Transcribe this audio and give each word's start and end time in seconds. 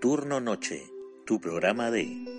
Turno 0.00 0.40
Noche, 0.40 0.90
tu 1.26 1.38
programa 1.38 1.90
de 1.90 2.29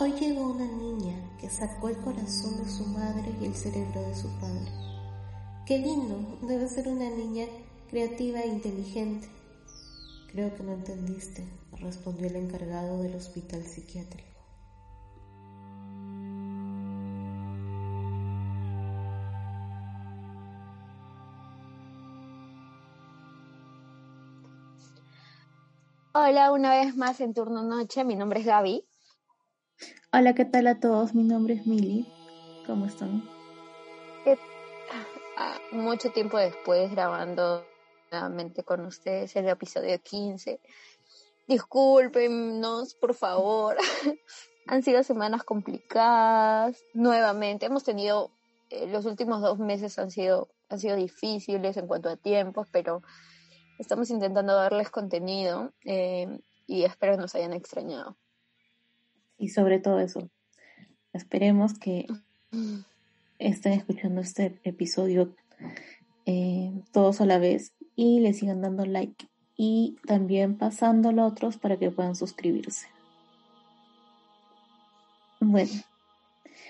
Hoy 0.00 0.12
llegó 0.12 0.52
una 0.52 0.64
niña 0.64 1.16
que 1.40 1.50
sacó 1.50 1.88
el 1.88 1.96
corazón 1.96 2.56
de 2.62 2.70
su 2.70 2.84
madre 2.86 3.34
y 3.40 3.46
el 3.46 3.54
cerebro 3.56 4.00
de 4.00 4.14
su 4.14 4.28
padre. 4.38 4.70
Qué 5.66 5.76
lindo, 5.76 6.38
debe 6.46 6.68
ser 6.68 6.86
una 6.86 7.10
niña 7.10 7.46
creativa 7.90 8.38
e 8.38 8.46
inteligente. 8.46 9.28
Creo 10.30 10.54
que 10.54 10.62
no 10.62 10.74
entendiste, 10.74 11.44
respondió 11.80 12.28
el 12.28 12.36
encargado 12.36 13.02
del 13.02 13.16
hospital 13.16 13.64
psiquiátrico. 13.64 14.28
Hola, 26.12 26.52
una 26.52 26.70
vez 26.70 26.96
más 26.96 27.20
en 27.20 27.34
turno 27.34 27.64
noche. 27.64 28.04
Mi 28.04 28.14
nombre 28.14 28.38
es 28.38 28.46
Gaby. 28.46 28.87
Hola, 30.10 30.34
¿qué 30.34 30.46
tal 30.46 30.66
a 30.68 30.80
todos? 30.80 31.14
Mi 31.14 31.22
nombre 31.22 31.52
es 31.52 31.66
Mili. 31.66 32.10
¿Cómo 32.66 32.86
están? 32.86 33.28
Ah, 35.36 35.58
mucho 35.70 36.10
tiempo 36.12 36.38
después 36.38 36.90
grabando 36.90 37.62
nuevamente 38.10 38.64
con 38.64 38.86
ustedes 38.86 39.36
el 39.36 39.46
episodio 39.50 40.00
15. 40.02 40.60
Discúlpenos, 41.46 42.94
por 42.94 43.12
favor. 43.12 43.76
Han 44.66 44.82
sido 44.82 45.02
semanas 45.02 45.44
complicadas. 45.44 46.82
Nuevamente, 46.94 47.66
hemos 47.66 47.84
tenido, 47.84 48.30
eh, 48.70 48.86
los 48.86 49.04
últimos 49.04 49.42
dos 49.42 49.58
meses 49.58 49.98
han 49.98 50.10
sido, 50.10 50.48
han 50.70 50.78
sido 50.78 50.96
difíciles 50.96 51.76
en 51.76 51.86
cuanto 51.86 52.08
a 52.08 52.16
tiempos, 52.16 52.66
pero 52.72 53.02
estamos 53.78 54.08
intentando 54.08 54.54
darles 54.54 54.88
contenido 54.88 55.70
eh, 55.84 56.40
y 56.66 56.84
espero 56.84 57.18
nos 57.18 57.34
hayan 57.34 57.52
extrañado. 57.52 58.16
Y 59.38 59.48
sobre 59.48 59.78
todo 59.78 60.00
eso, 60.00 60.28
esperemos 61.12 61.78
que 61.78 62.06
estén 63.38 63.72
escuchando 63.72 64.20
este 64.20 64.58
episodio 64.64 65.34
eh, 66.26 66.72
todos 66.92 67.20
a 67.20 67.26
la 67.26 67.38
vez 67.38 67.72
y 67.94 68.20
le 68.20 68.34
sigan 68.34 68.60
dando 68.60 68.84
like 68.84 69.28
y 69.56 69.96
también 70.06 70.56
pasándolo 70.56 71.22
a 71.22 71.26
otros 71.26 71.56
para 71.56 71.78
que 71.78 71.90
puedan 71.90 72.14
suscribirse. 72.14 72.86
Bueno, 75.40 75.70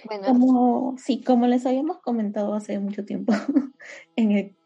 Bueno, 0.05 0.27
como, 0.27 0.97
sí, 0.99 1.23
como 1.23 1.47
les 1.47 1.67
habíamos 1.67 1.99
comentado 1.99 2.55
hace 2.55 2.79
mucho 2.79 3.05
tiempo 3.05 3.33
en 4.17 4.33
el 4.33 4.57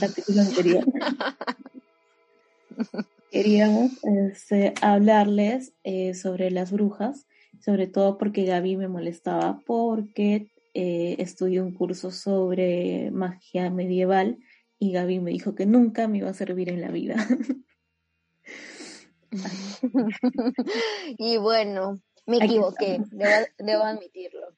artículo 0.00 0.42
anterior, 0.42 0.84
queríamos 3.30 3.92
este, 4.04 4.74
hablarles 4.82 5.72
eh, 5.84 6.14
sobre 6.14 6.50
las 6.50 6.72
brujas, 6.72 7.26
sobre 7.64 7.86
todo 7.86 8.18
porque 8.18 8.44
Gaby 8.44 8.76
me 8.76 8.88
molestaba 8.88 9.60
porque 9.64 10.48
eh, 10.74 11.16
estudió 11.18 11.64
un 11.64 11.72
curso 11.74 12.10
sobre 12.10 13.10
magia 13.12 13.70
medieval 13.70 14.38
y 14.78 14.92
Gaby 14.92 15.20
me 15.20 15.30
dijo 15.30 15.54
que 15.54 15.66
nunca 15.66 16.08
me 16.08 16.18
iba 16.18 16.30
a 16.30 16.34
servir 16.34 16.68
en 16.68 16.80
la 16.80 16.90
vida. 16.90 17.14
y 21.18 21.36
bueno, 21.36 22.00
me 22.26 22.38
Aquí 22.38 22.46
equivoqué, 22.46 23.00
debo, 23.10 23.46
debo 23.58 23.84
admitirlo. 23.84 24.56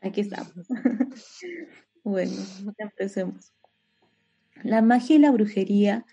Aquí 0.00 0.20
estamos. 0.20 0.52
bueno, 2.04 2.34
empecemos. 2.78 3.52
La 4.62 4.80
magia 4.82 5.16
y 5.16 5.18
la 5.18 5.32
brujería, 5.32 6.06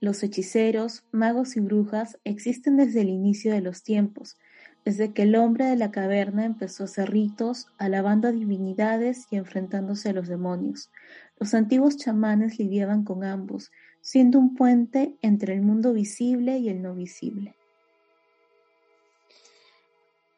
los 0.00 0.22
hechiceros, 0.22 1.04
magos 1.12 1.56
y 1.56 1.60
brujas 1.60 2.18
existen 2.24 2.76
desde 2.76 3.02
el 3.02 3.08
inicio 3.08 3.52
de 3.52 3.60
los 3.60 3.82
tiempos, 3.82 4.36
desde 4.84 5.12
que 5.12 5.22
el 5.22 5.34
hombre 5.36 5.64
de 5.64 5.76
la 5.76 5.90
caverna 5.90 6.44
empezó 6.44 6.82
a 6.82 6.86
hacer 6.86 7.10
ritos, 7.10 7.68
alabando 7.78 8.28
a 8.28 8.32
divinidades 8.32 9.26
y 9.30 9.36
enfrentándose 9.36 10.10
a 10.10 10.12
los 10.12 10.28
demonios. 10.28 10.90
Los 11.38 11.54
antiguos 11.54 11.96
chamanes 11.96 12.58
lidiaban 12.58 13.04
con 13.04 13.24
ambos, 13.24 13.72
siendo 14.02 14.38
un 14.38 14.54
puente 14.54 15.14
entre 15.22 15.54
el 15.54 15.62
mundo 15.62 15.94
visible 15.94 16.58
y 16.58 16.68
el 16.68 16.82
no 16.82 16.94
visible. 16.94 17.54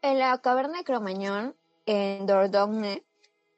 En 0.03 0.21
la 0.21 0.39
caverna 0.39 0.78
de 0.78 0.84
Cromañón, 0.84 1.57
en 1.84 2.27
Dordogne, 2.27 3.03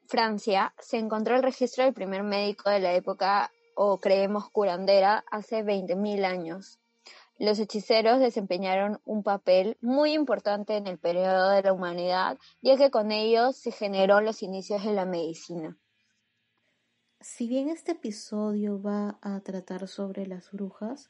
Francia, 0.07 0.73
se 0.79 0.97
encontró 0.97 1.35
el 1.35 1.43
registro 1.43 1.83
del 1.83 1.93
primer 1.93 2.23
médico 2.23 2.71
de 2.71 2.79
la 2.79 2.93
época, 2.93 3.51
o 3.75 3.99
creemos 3.99 4.49
curandera, 4.49 5.23
hace 5.29 5.63
20.000 5.63 6.25
años. 6.25 6.79
Los 7.39 7.57
hechiceros 7.57 8.19
desempeñaron 8.19 8.99
un 9.05 9.23
papel 9.23 9.77
muy 9.79 10.11
importante 10.11 10.75
en 10.75 10.87
el 10.87 10.99
periodo 10.99 11.51
de 11.51 11.63
la 11.63 11.71
humanidad, 11.71 12.37
ya 12.61 12.75
que 12.75 12.91
con 12.91 13.13
ellos 13.13 13.55
se 13.55 13.71
generó 13.71 14.19
los 14.19 14.43
inicios 14.43 14.83
de 14.83 14.91
la 14.91 15.05
medicina. 15.05 15.77
Si 17.21 17.47
bien 17.47 17.69
este 17.69 17.93
episodio 17.93 18.81
va 18.81 19.19
a 19.21 19.39
tratar 19.39 19.87
sobre 19.87 20.27
las 20.27 20.51
brujas, 20.51 21.07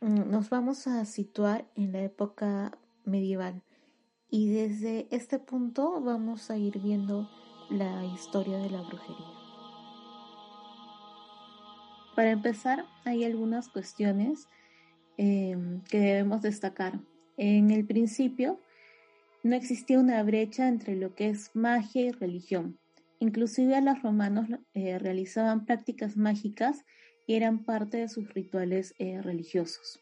mm, 0.00 0.28
nos 0.28 0.50
vamos 0.50 0.88
a 0.88 1.04
situar 1.04 1.70
en 1.76 1.92
la 1.92 2.02
época 2.02 2.76
medieval 3.04 3.62
y 4.28 4.50
desde 4.50 5.06
este 5.14 5.38
punto 5.38 6.00
vamos 6.00 6.50
a 6.50 6.56
ir 6.56 6.80
viendo 6.80 7.30
la 7.70 8.04
historia 8.04 8.58
de 8.58 8.70
la 8.70 8.82
brujería. 8.82 9.26
Para 12.16 12.30
empezar, 12.30 12.86
hay 13.04 13.24
algunas 13.24 13.68
cuestiones 13.68 14.48
eh, 15.18 15.56
que 15.90 15.98
debemos 15.98 16.42
destacar. 16.42 17.00
En 17.36 17.70
el 17.70 17.84
principio, 17.84 18.60
no 19.46 19.54
existía 19.54 19.98
una 19.98 20.22
brecha 20.22 20.66
entre 20.68 20.96
lo 20.96 21.14
que 21.14 21.28
es 21.28 21.50
magia 21.54 22.06
y 22.06 22.10
religión. 22.10 22.78
Inclusive 23.20 23.80
los 23.80 24.02
romanos 24.02 24.48
eh, 24.74 24.98
realizaban 24.98 25.64
prácticas 25.64 26.16
mágicas 26.16 26.84
y 27.26 27.34
eran 27.34 27.64
parte 27.64 27.98
de 27.98 28.08
sus 28.08 28.32
rituales 28.34 28.94
eh, 28.98 29.22
religiosos. 29.22 30.00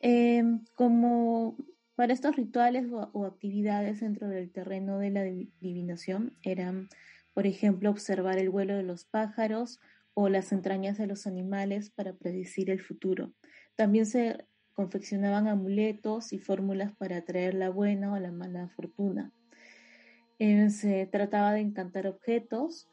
Eh, 0.00 0.42
como 0.74 1.56
para 1.96 2.12
estos 2.12 2.36
rituales 2.36 2.86
o, 2.92 3.10
o, 3.12 3.24
actividades 3.24 4.00
dentro 4.00 4.28
del 4.28 4.52
terreno 4.52 4.98
de 4.98 5.10
la 5.10 5.20
adivinación 5.22 6.36
eran, 6.42 6.88
por 7.34 7.46
ejemplo, 7.46 7.90
observar 7.90 8.38
el 8.38 8.50
vuelo 8.50 8.76
de 8.76 8.84
los 8.84 9.04
pájaros 9.04 9.80
o 10.14 10.28
las 10.28 10.52
entrañas 10.52 10.98
de 10.98 11.06
los 11.06 11.26
animales 11.26 11.90
para 11.90 12.12
predecir 12.12 12.70
el 12.70 12.80
futuro. 12.80 13.32
También 13.78 14.06
se 14.06 14.44
confeccionaban 14.72 15.46
amuletos 15.46 16.32
y 16.32 16.40
fórmulas 16.40 16.96
para 16.96 17.18
atraer 17.18 17.54
la 17.54 17.70
buena 17.70 18.12
o 18.12 18.18
la 18.18 18.32
mala 18.32 18.68
fortuna. 18.70 19.30
Eh, 20.40 20.68
se 20.70 21.06
trataba 21.06 21.52
de 21.52 21.60
encantar 21.60 22.08
objetos 22.08 22.88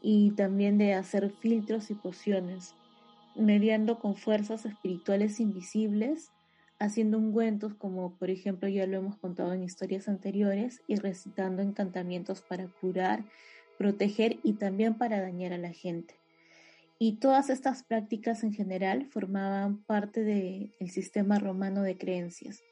y 0.00 0.30
también 0.30 0.78
de 0.78 0.94
hacer 0.94 1.30
filtros 1.40 1.90
y 1.90 1.94
pociones, 1.94 2.74
mediando 3.36 3.98
con 3.98 4.16
fuerzas 4.16 4.64
espirituales 4.64 5.40
invisibles, 5.40 6.30
haciendo 6.78 7.18
ungüentos 7.18 7.74
como 7.74 8.16
por 8.16 8.30
ejemplo 8.30 8.66
ya 8.66 8.86
lo 8.86 8.96
hemos 8.96 9.18
contado 9.18 9.52
en 9.52 9.62
historias 9.62 10.08
anteriores 10.08 10.80
y 10.86 10.96
recitando 10.96 11.60
encantamientos 11.60 12.40
para 12.40 12.66
curar, 12.80 13.26
proteger 13.76 14.38
y 14.42 14.54
también 14.54 14.96
para 14.96 15.20
dañar 15.20 15.52
a 15.52 15.58
la 15.58 15.74
gente. 15.74 16.19
Y 17.02 17.12
todas 17.12 17.48
estas 17.48 17.82
prácticas 17.82 18.44
en 18.44 18.52
general 18.52 19.06
formaban 19.06 19.82
parte 19.84 20.22
del 20.22 20.90
sistema 20.90 21.38
romano 21.38 21.80
de 21.80 21.96
creencias, 21.96 22.62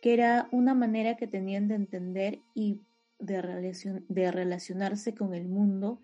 que 0.00 0.14
era 0.14 0.48
una 0.52 0.72
manera 0.72 1.16
que 1.16 1.26
tenían 1.26 1.66
de 1.66 1.74
entender 1.74 2.38
y 2.54 2.80
de, 3.18 4.04
de 4.08 4.30
relacionarse 4.30 5.16
con 5.16 5.34
el 5.34 5.48
mundo 5.48 6.00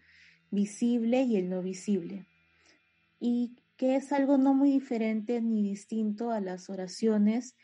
visible 0.51 1.23
y 1.23 1.37
el 1.37 1.51
no 1.51 1.63
visible, 1.63 2.27
y 3.21 3.55
que 3.77 3.95
es 3.95 4.13
algo 4.13 4.39
no 4.39 4.55
muy 4.55 4.73
diferente 4.73 5.41
ni 5.41 5.63
distinto 5.63 6.33
a 6.33 6.41
las 6.41 6.69
oraciones, 6.69 7.55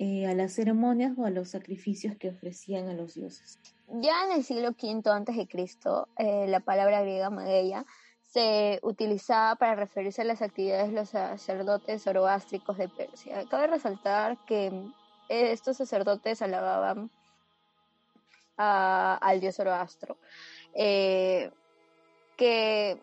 eh, 0.00 0.26
a 0.26 0.34
las 0.34 0.52
ceremonias 0.54 1.16
o 1.16 1.26
a 1.26 1.30
los 1.30 1.50
sacrificios 1.50 2.16
que 2.16 2.30
ofrecían 2.30 2.88
a 2.88 2.92
los 2.92 3.14
dioses. 3.14 3.60
Ya 3.86 4.24
en 4.24 4.32
el 4.32 4.42
siglo 4.42 4.70
V 4.70 5.32
de 5.32 5.46
Cristo, 5.46 6.08
eh, 6.18 6.48
la 6.48 6.58
palabra 6.58 7.02
griega 7.02 7.30
mageia 7.30 7.86
se 8.28 8.78
utilizaba 8.82 9.56
para 9.56 9.74
referirse 9.74 10.22
a 10.22 10.24
las 10.24 10.42
actividades 10.42 10.88
de 10.88 10.94
los 10.94 11.08
sacerdotes 11.08 12.02
zoroástricos 12.02 12.76
de 12.76 12.88
Persia. 12.88 13.44
Cabe 13.48 13.68
resaltar 13.68 14.36
que 14.44 14.66
eh, 14.66 15.52
estos 15.52 15.78
sacerdotes 15.78 16.42
alababan 16.42 17.10
al 18.56 19.40
dios 19.40 19.54
Zoroastro, 19.54 20.18
eh, 20.74 21.50
que 22.36 23.00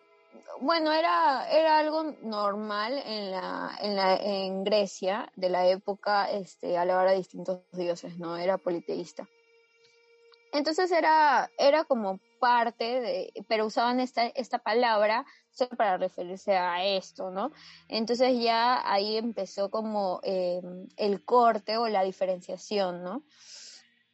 bueno, 0.59 0.91
era, 0.91 1.49
era 1.49 1.79
algo 1.79 2.03
normal 2.21 3.01
en, 3.05 3.31
la, 3.31 3.71
en, 3.81 3.95
la, 3.95 4.15
en 4.17 4.63
Grecia 4.63 5.31
de 5.35 5.49
la 5.49 5.67
época 5.67 6.29
este, 6.29 6.77
alabar 6.77 7.07
a 7.07 7.13
distintos 7.13 7.61
dioses, 7.71 8.17
¿no? 8.19 8.37
Era 8.37 8.57
politeísta. 8.57 9.27
Entonces 10.51 10.91
era, 10.91 11.49
era 11.57 11.85
como 11.85 12.19
parte 12.39 13.01
de, 13.01 13.33
pero 13.47 13.65
usaban 13.65 13.99
esta, 13.99 14.27
esta 14.27 14.59
palabra 14.59 15.25
solo 15.51 15.71
para 15.77 15.97
referirse 15.97 16.55
a 16.55 16.83
esto, 16.85 17.31
¿no? 17.31 17.51
Entonces 17.87 18.41
ya 18.41 18.81
ahí 18.91 19.17
empezó 19.17 19.69
como 19.71 20.19
em, 20.23 20.87
el 20.97 21.23
corte 21.23 21.77
o 21.77 21.87
la 21.87 22.03
diferenciación, 22.03 23.03
¿no? 23.03 23.23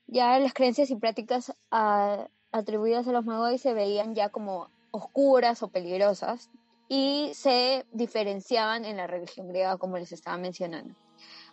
Ya 0.07 0.37
las 0.39 0.53
creencias 0.53 0.89
y 0.91 0.95
prácticas 0.95 1.53
ah, 1.71 2.27
atribuidas 2.51 3.07
a 3.07 3.11
los 3.11 3.25
magos 3.25 3.61
se 3.61 3.73
veían 3.73 4.13
ya 4.13 4.29
como 4.29 4.69
oscuras 4.91 5.63
o 5.63 5.69
peligrosas 5.69 6.49
y 6.87 7.31
se 7.33 7.85
diferenciaban 7.93 8.83
en 8.83 8.97
la 8.97 9.07
religión 9.07 9.47
griega, 9.47 9.77
como 9.77 9.97
les 9.97 10.11
estaba 10.11 10.37
mencionando. 10.37 10.93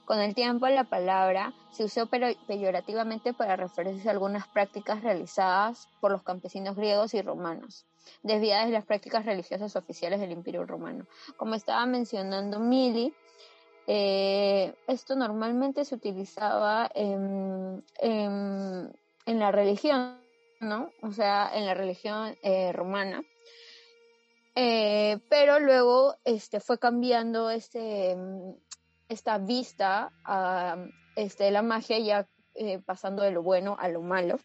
Con 0.08 0.20
el 0.20 0.34
tiempo 0.34 0.66
la 0.69 0.84
palabra 0.84 1.52
se 1.70 1.84
usó 1.84 2.06
peyorativamente 2.06 3.34
para 3.34 3.56
referirse 3.56 4.08
a 4.08 4.12
algunas 4.12 4.49
prácticas 4.49 5.02
realizadas 5.02 5.87
por 6.00 6.10
los 6.10 6.22
campesinos 6.22 6.76
griegos 6.76 7.12
y 7.12 7.20
romanos, 7.20 7.84
desviadas 8.22 8.69
de 8.69 8.72
las 8.72 8.87
prácticas 8.87 9.26
religiosas 9.26 9.76
oficiales 9.76 10.19
del 10.19 10.32
Imperio 10.32 10.64
Romano. 10.64 11.05
Como 11.37 11.55
estaba 11.55 11.84
mencionando 11.84 12.58
Mili, 12.58 13.12
eh, 13.87 14.75
esto 14.87 15.14
normalmente 15.14 15.84
se 15.84 15.96
utilizaba 15.96 16.90
en, 16.94 17.84
la 19.26 19.52
religión, 19.52 20.22
¿no? 20.61 20.90
O 21.02 21.12
sea, 21.12 21.50
en 21.52 21.66
la 21.66 21.75
religión 21.75 22.34
eh, 22.43 22.72
romana. 22.72 23.22
Eh, 24.54 25.19
pero 25.28 25.61
luego 25.61 26.16
este, 26.25 26.61
fue 26.61 26.78
cambiando 26.78 27.50
este, 27.50 28.16
esta 29.08 29.38
vista 29.38 30.12
a 30.25 30.76
este, 31.16 31.50
la 31.50 31.62
magia 31.62 31.99
ya 31.99 32.28
eh, 32.55 32.81
pasando 32.84 33.22
de 33.22 33.31
lo 33.31 33.43
bueno 33.43 33.76
a 33.78 33.88
lo 33.88 34.02
malo. 34.02 34.38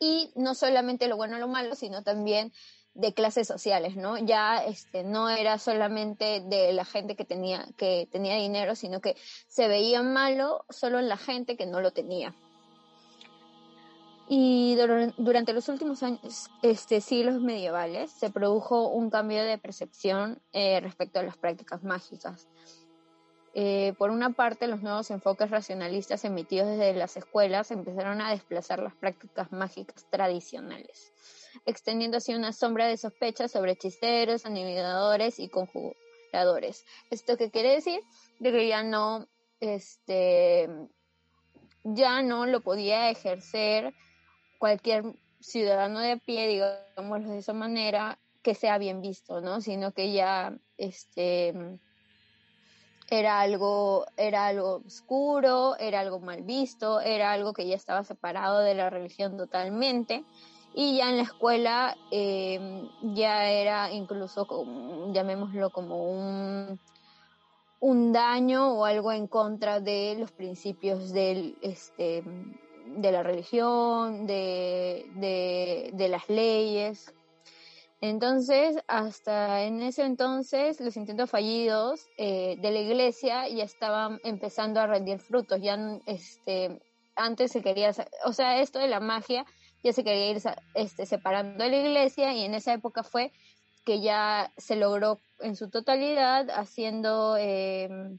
Y 0.00 0.32
no 0.36 0.54
solamente 0.54 1.08
lo 1.08 1.16
bueno 1.16 1.36
a 1.36 1.40
lo 1.40 1.48
malo, 1.48 1.74
sino 1.74 2.02
también 2.02 2.52
de 2.94 3.14
clases 3.14 3.46
sociales, 3.46 3.96
¿no? 3.96 4.18
Ya 4.18 4.64
este, 4.64 5.04
no 5.04 5.28
era 5.28 5.58
solamente 5.58 6.40
de 6.40 6.72
la 6.72 6.84
gente 6.84 7.14
que 7.14 7.24
tenía, 7.24 7.66
que 7.76 8.08
tenía 8.10 8.34
dinero, 8.36 8.74
sino 8.74 9.00
que 9.00 9.16
se 9.46 9.68
veía 9.68 10.02
malo 10.02 10.64
solo 10.68 10.98
en 10.98 11.08
la 11.08 11.16
gente 11.16 11.56
que 11.56 11.66
no 11.66 11.80
lo 11.80 11.92
tenía. 11.92 12.34
Y 14.28 14.76
durante 15.16 15.52
los 15.52 15.68
últimos 15.68 16.02
años, 16.02 16.50
este, 16.62 17.00
siglos 17.00 17.40
medievales 17.40 18.10
se 18.10 18.30
produjo 18.30 18.88
un 18.88 19.10
cambio 19.10 19.42
de 19.42 19.56
percepción 19.58 20.42
eh, 20.52 20.80
respecto 20.80 21.18
a 21.18 21.22
las 21.22 21.38
prácticas 21.38 21.82
mágicas. 21.82 22.46
Eh, 23.54 23.94
por 23.98 24.10
una 24.10 24.30
parte, 24.30 24.66
los 24.66 24.82
nuevos 24.82 25.10
enfoques 25.10 25.50
racionalistas 25.50 26.24
emitidos 26.24 26.68
desde 26.68 26.92
las 26.94 27.16
escuelas 27.16 27.70
empezaron 27.70 28.20
a 28.20 28.30
desplazar 28.30 28.80
las 28.80 28.94
prácticas 28.94 29.50
mágicas 29.52 30.06
tradicionales, 30.10 31.12
extendiendo 31.66 32.18
así 32.18 32.34
una 32.34 32.52
sombra 32.52 32.86
de 32.86 32.96
sospecha 32.96 33.48
sobre 33.48 33.72
hechiceros, 33.72 34.44
animadores 34.44 35.38
y 35.38 35.48
conjuradores. 35.48 36.84
¿Esto 37.10 37.36
qué 37.36 37.50
quiere 37.50 37.72
decir? 37.72 38.00
De 38.38 38.52
que 38.52 38.68
ya 38.68 38.82
no, 38.82 39.26
este, 39.60 40.68
ya 41.84 42.22
no 42.22 42.46
lo 42.46 42.60
podía 42.60 43.10
ejercer 43.10 43.94
cualquier 44.58 45.04
ciudadano 45.40 46.00
de 46.00 46.18
pie, 46.18 46.48
digámoslo 46.48 47.30
de 47.30 47.38
esa 47.38 47.54
manera, 47.54 48.18
que 48.42 48.54
sea 48.54 48.78
bien 48.78 49.00
visto, 49.00 49.40
¿no? 49.40 49.60
Sino 49.60 49.92
que 49.92 50.12
ya, 50.12 50.56
este, 50.76 51.80
era 53.10 53.40
algo, 53.40 54.06
era 54.16 54.46
algo 54.46 54.82
oscuro, 54.86 55.76
era 55.78 56.00
algo 56.00 56.20
mal 56.20 56.42
visto, 56.42 57.00
era 57.00 57.32
algo 57.32 57.52
que 57.52 57.66
ya 57.66 57.74
estaba 57.74 58.04
separado 58.04 58.60
de 58.60 58.74
la 58.74 58.90
religión 58.90 59.36
totalmente. 59.36 60.24
Y 60.74 60.98
ya 60.98 61.08
en 61.08 61.16
la 61.16 61.22
escuela 61.22 61.96
em, 62.10 62.88
ya 63.14 63.50
era 63.50 63.90
incluso, 63.90 64.46
llamémoslo 65.12 65.70
como 65.70 66.04
un, 66.04 66.78
un 67.80 68.12
daño 68.12 68.74
o 68.74 68.84
algo 68.84 69.10
en 69.12 69.26
contra 69.26 69.80
de 69.80 70.16
los 70.18 70.30
principios 70.30 71.10
del, 71.12 71.56
este, 71.62 72.22
de 72.86 73.12
la 73.12 73.22
religión, 73.22 74.26
de, 74.26 75.10
de, 75.14 75.90
de 75.94 76.08
las 76.08 76.28
leyes. 76.28 77.14
Entonces, 78.00 78.76
hasta 78.86 79.62
en 79.62 79.82
ese 79.82 80.04
entonces, 80.04 80.80
los 80.80 80.96
intentos 80.96 81.30
fallidos 81.30 82.06
eh, 82.16 82.56
de 82.60 82.70
la 82.70 82.78
iglesia 82.80 83.48
ya 83.48 83.64
estaban 83.64 84.20
empezando 84.22 84.80
a 84.80 84.86
rendir 84.86 85.18
frutos. 85.18 85.60
Ya, 85.60 85.76
este, 86.06 86.80
antes 87.16 87.50
se 87.50 87.60
quería, 87.60 87.90
o 88.24 88.32
sea, 88.32 88.60
esto 88.60 88.78
de 88.78 88.88
la 88.88 89.00
magia 89.00 89.44
ya 89.82 89.92
se 89.92 90.04
quería 90.04 90.30
ir 90.30 90.42
este, 90.74 91.06
separando 91.06 91.64
de 91.64 91.70
la 91.70 91.76
iglesia 91.76 92.32
y 92.34 92.44
en 92.44 92.54
esa 92.54 92.72
época 92.72 93.02
fue 93.02 93.32
que 93.84 94.00
ya 94.00 94.52
se 94.56 94.76
logró 94.76 95.18
en 95.40 95.56
su 95.56 95.70
totalidad 95.70 96.50
haciendo 96.50 97.36
em, 97.36 98.18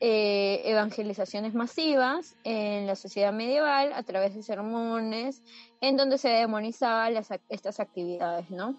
eh, 0.00 0.62
evangelizaciones 0.64 1.54
masivas 1.54 2.36
en 2.44 2.86
la 2.86 2.94
sociedad 2.94 3.32
medieval 3.32 3.92
a 3.92 4.02
través 4.04 4.34
de 4.34 4.42
sermones 4.42 5.42
en 5.80 5.96
donde 5.96 6.18
se 6.18 6.28
demonizaban 6.28 7.14
estas 7.48 7.80
actividades, 7.80 8.48
¿no? 8.48 8.76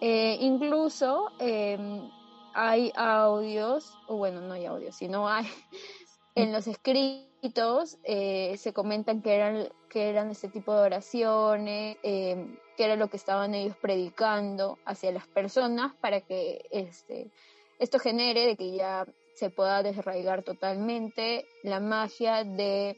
Eh, 0.00 0.38
incluso 0.40 1.30
em, 1.38 2.10
hay 2.54 2.90
audios, 2.96 3.96
o 4.08 4.16
bueno, 4.16 4.40
no 4.40 4.54
hay 4.54 4.66
audios, 4.66 4.96
sino 4.96 5.28
hay 5.28 5.46
en 6.34 6.52
los 6.52 6.66
escritos 6.66 7.98
eh, 8.02 8.56
se 8.56 8.72
comentan 8.72 9.22
que 9.22 9.34
eran, 9.36 9.68
que 9.88 10.08
eran 10.08 10.30
este 10.30 10.48
tipo 10.48 10.74
de 10.74 10.82
oraciones, 10.82 11.96
em, 12.02 12.58
que 12.76 12.84
era 12.84 12.96
lo 12.96 13.06
que 13.06 13.16
estaban 13.16 13.54
ellos 13.54 13.76
predicando 13.76 14.78
hacia 14.84 15.12
las 15.12 15.28
personas 15.28 15.94
para 16.00 16.20
que 16.20 16.66
este, 16.72 17.30
esto 17.78 18.00
genere 18.00 18.46
de 18.46 18.56
que 18.56 18.72
ya 18.72 19.06
se 19.34 19.50
pueda 19.50 19.82
desarraigar 19.82 20.42
totalmente 20.42 21.46
la 21.62 21.80
magia 21.80 22.44
de 22.44 22.96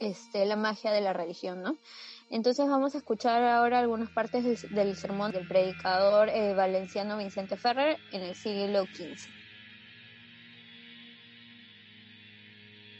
este, 0.00 0.46
la 0.46 0.56
magia 0.56 0.92
de 0.92 1.00
la 1.00 1.12
religión, 1.12 1.62
¿no? 1.62 1.76
Entonces 2.30 2.68
vamos 2.68 2.94
a 2.94 2.98
escuchar 2.98 3.42
ahora 3.42 3.80
algunas 3.80 4.08
partes 4.10 4.70
del, 4.70 4.96
sermón 4.96 5.32
del 5.32 5.46
predicador 5.46 6.28
eh, 6.28 6.54
valenciano 6.54 7.18
Vicente 7.18 7.56
Ferrer 7.56 7.98
en 8.12 8.22
el 8.22 8.34
siglo 8.34 8.84
XV. 8.84 9.28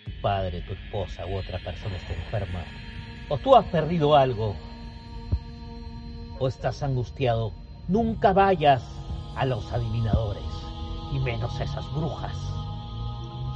Tu 0.04 0.20
padre, 0.20 0.60
tu 0.62 0.74
esposa 0.74 1.26
u 1.26 1.36
otra 1.36 1.58
persona 1.60 1.96
está 1.96 2.12
enferma, 2.12 2.64
o 3.28 3.38
tú 3.38 3.54
has 3.54 3.64
perdido 3.66 4.16
algo, 4.16 4.56
o 6.38 6.48
estás 6.48 6.82
angustiado, 6.82 7.54
nunca 7.88 8.32
vayas 8.32 8.82
a 9.36 9.46
los 9.46 9.72
adivinadores 9.72 10.69
y 11.12 11.18
menos 11.18 11.60
esas 11.60 11.92
brujas, 11.92 12.36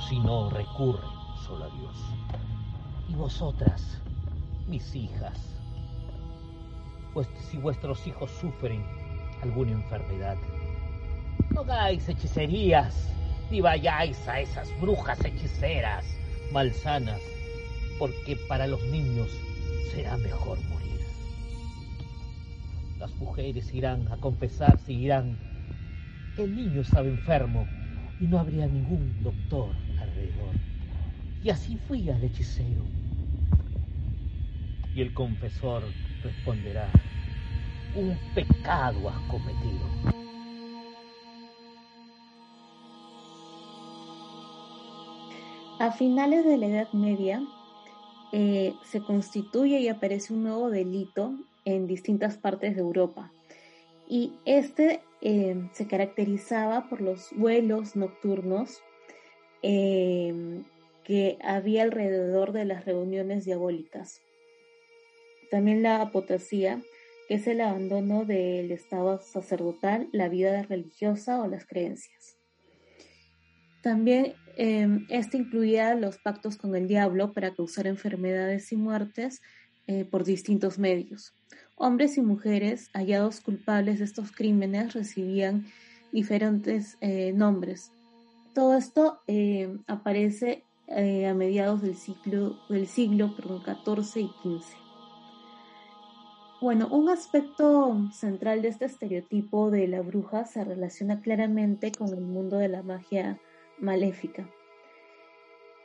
si 0.08 0.18
no 0.18 0.50
recurre 0.50 1.06
solo 1.46 1.64
a 1.64 1.70
Dios. 1.70 1.96
Y 3.08 3.14
vosotras, 3.14 4.00
mis 4.66 4.94
hijas, 4.94 5.38
pues 7.12 7.28
si 7.50 7.58
vuestros 7.58 8.06
hijos 8.06 8.30
sufren 8.40 8.84
alguna 9.42 9.72
enfermedad, 9.72 10.36
no 11.50 11.60
hagáis 11.60 12.08
hechicerías, 12.08 13.08
ni 13.50 13.60
vayáis 13.60 14.26
a 14.26 14.40
esas 14.40 14.68
brujas 14.80 15.24
hechiceras 15.24 16.04
malsanas, 16.50 17.20
porque 17.98 18.36
para 18.48 18.66
los 18.66 18.82
niños 18.86 19.30
será 19.92 20.16
mejor 20.16 20.58
morir. 20.64 21.00
Las 22.98 23.14
mujeres 23.16 23.72
irán 23.72 24.10
a 24.10 24.16
confesarse 24.16 24.92
y 24.92 25.00
dirán, 25.00 25.38
el 26.42 26.54
niño 26.54 26.80
estaba 26.80 27.06
enfermo 27.06 27.66
y 28.20 28.26
no 28.26 28.38
habría 28.38 28.66
ningún 28.66 29.22
doctor 29.22 29.74
alrededor. 30.00 30.54
Y 31.42 31.50
así 31.50 31.76
fui 31.88 32.08
al 32.10 32.22
hechicero. 32.22 32.82
Y 34.94 35.00
el 35.02 35.12
confesor 35.12 35.82
responderá, 36.22 36.88
un 37.94 38.16
pecado 38.34 39.08
has 39.08 39.20
cometido. 39.30 40.24
A 45.80 45.90
finales 45.90 46.44
de 46.44 46.56
la 46.56 46.66
Edad 46.66 46.92
Media 46.92 47.42
eh, 48.32 48.74
se 48.84 49.00
constituye 49.00 49.80
y 49.80 49.88
aparece 49.88 50.32
un 50.32 50.44
nuevo 50.44 50.70
delito 50.70 51.34
en 51.64 51.86
distintas 51.86 52.36
partes 52.36 52.74
de 52.74 52.80
Europa. 52.80 53.32
Y 54.08 54.32
este 54.44 55.02
eh, 55.24 55.56
se 55.72 55.86
caracterizaba 55.86 56.88
por 56.88 57.00
los 57.00 57.30
vuelos 57.32 57.96
nocturnos 57.96 58.82
eh, 59.62 60.62
que 61.02 61.38
había 61.42 61.82
alrededor 61.82 62.52
de 62.52 62.66
las 62.66 62.84
reuniones 62.84 63.44
diabólicas. 63.44 64.20
También 65.50 65.82
la 65.82 66.02
apotasía, 66.02 66.82
que 67.26 67.34
es 67.34 67.46
el 67.46 67.62
abandono 67.62 68.24
del 68.24 68.70
estado 68.70 69.20
sacerdotal, 69.20 70.08
la 70.12 70.28
vida 70.28 70.62
religiosa 70.62 71.40
o 71.40 71.48
las 71.48 71.66
creencias. 71.66 72.36
También 73.82 74.34
eh, 74.56 74.88
este 75.08 75.38
incluía 75.38 75.94
los 75.94 76.18
pactos 76.18 76.56
con 76.56 76.76
el 76.76 76.86
diablo 76.86 77.32
para 77.32 77.54
causar 77.54 77.86
enfermedades 77.86 78.72
y 78.72 78.76
muertes 78.76 79.40
eh, 79.86 80.04
por 80.04 80.24
distintos 80.24 80.78
medios. 80.78 81.34
Hombres 81.76 82.16
y 82.18 82.22
mujeres 82.22 82.90
hallados 82.92 83.40
culpables 83.40 83.98
de 83.98 84.04
estos 84.04 84.32
crímenes 84.32 84.94
recibían 84.94 85.66
diferentes 86.12 86.96
eh, 87.00 87.32
nombres. 87.34 87.92
Todo 88.54 88.76
esto 88.76 89.20
eh, 89.26 89.76
aparece 89.86 90.64
a 90.86 91.32
mediados 91.32 91.80
del 91.80 91.96
siglo, 91.96 92.58
del 92.68 92.86
siglo 92.86 93.34
XIV 93.34 94.20
y 94.20 94.28
XV. 94.28 94.84
Bueno, 96.64 96.88
un 96.88 97.10
aspecto 97.10 98.10
central 98.12 98.62
de 98.62 98.68
este 98.68 98.86
estereotipo 98.86 99.70
de 99.70 99.86
la 99.86 100.00
bruja 100.00 100.46
se 100.46 100.64
relaciona 100.64 101.20
claramente 101.20 101.92
con 101.92 102.08
el 102.08 102.22
mundo 102.22 102.56
de 102.56 102.68
la 102.68 102.82
magia 102.82 103.38
maléfica. 103.78 104.48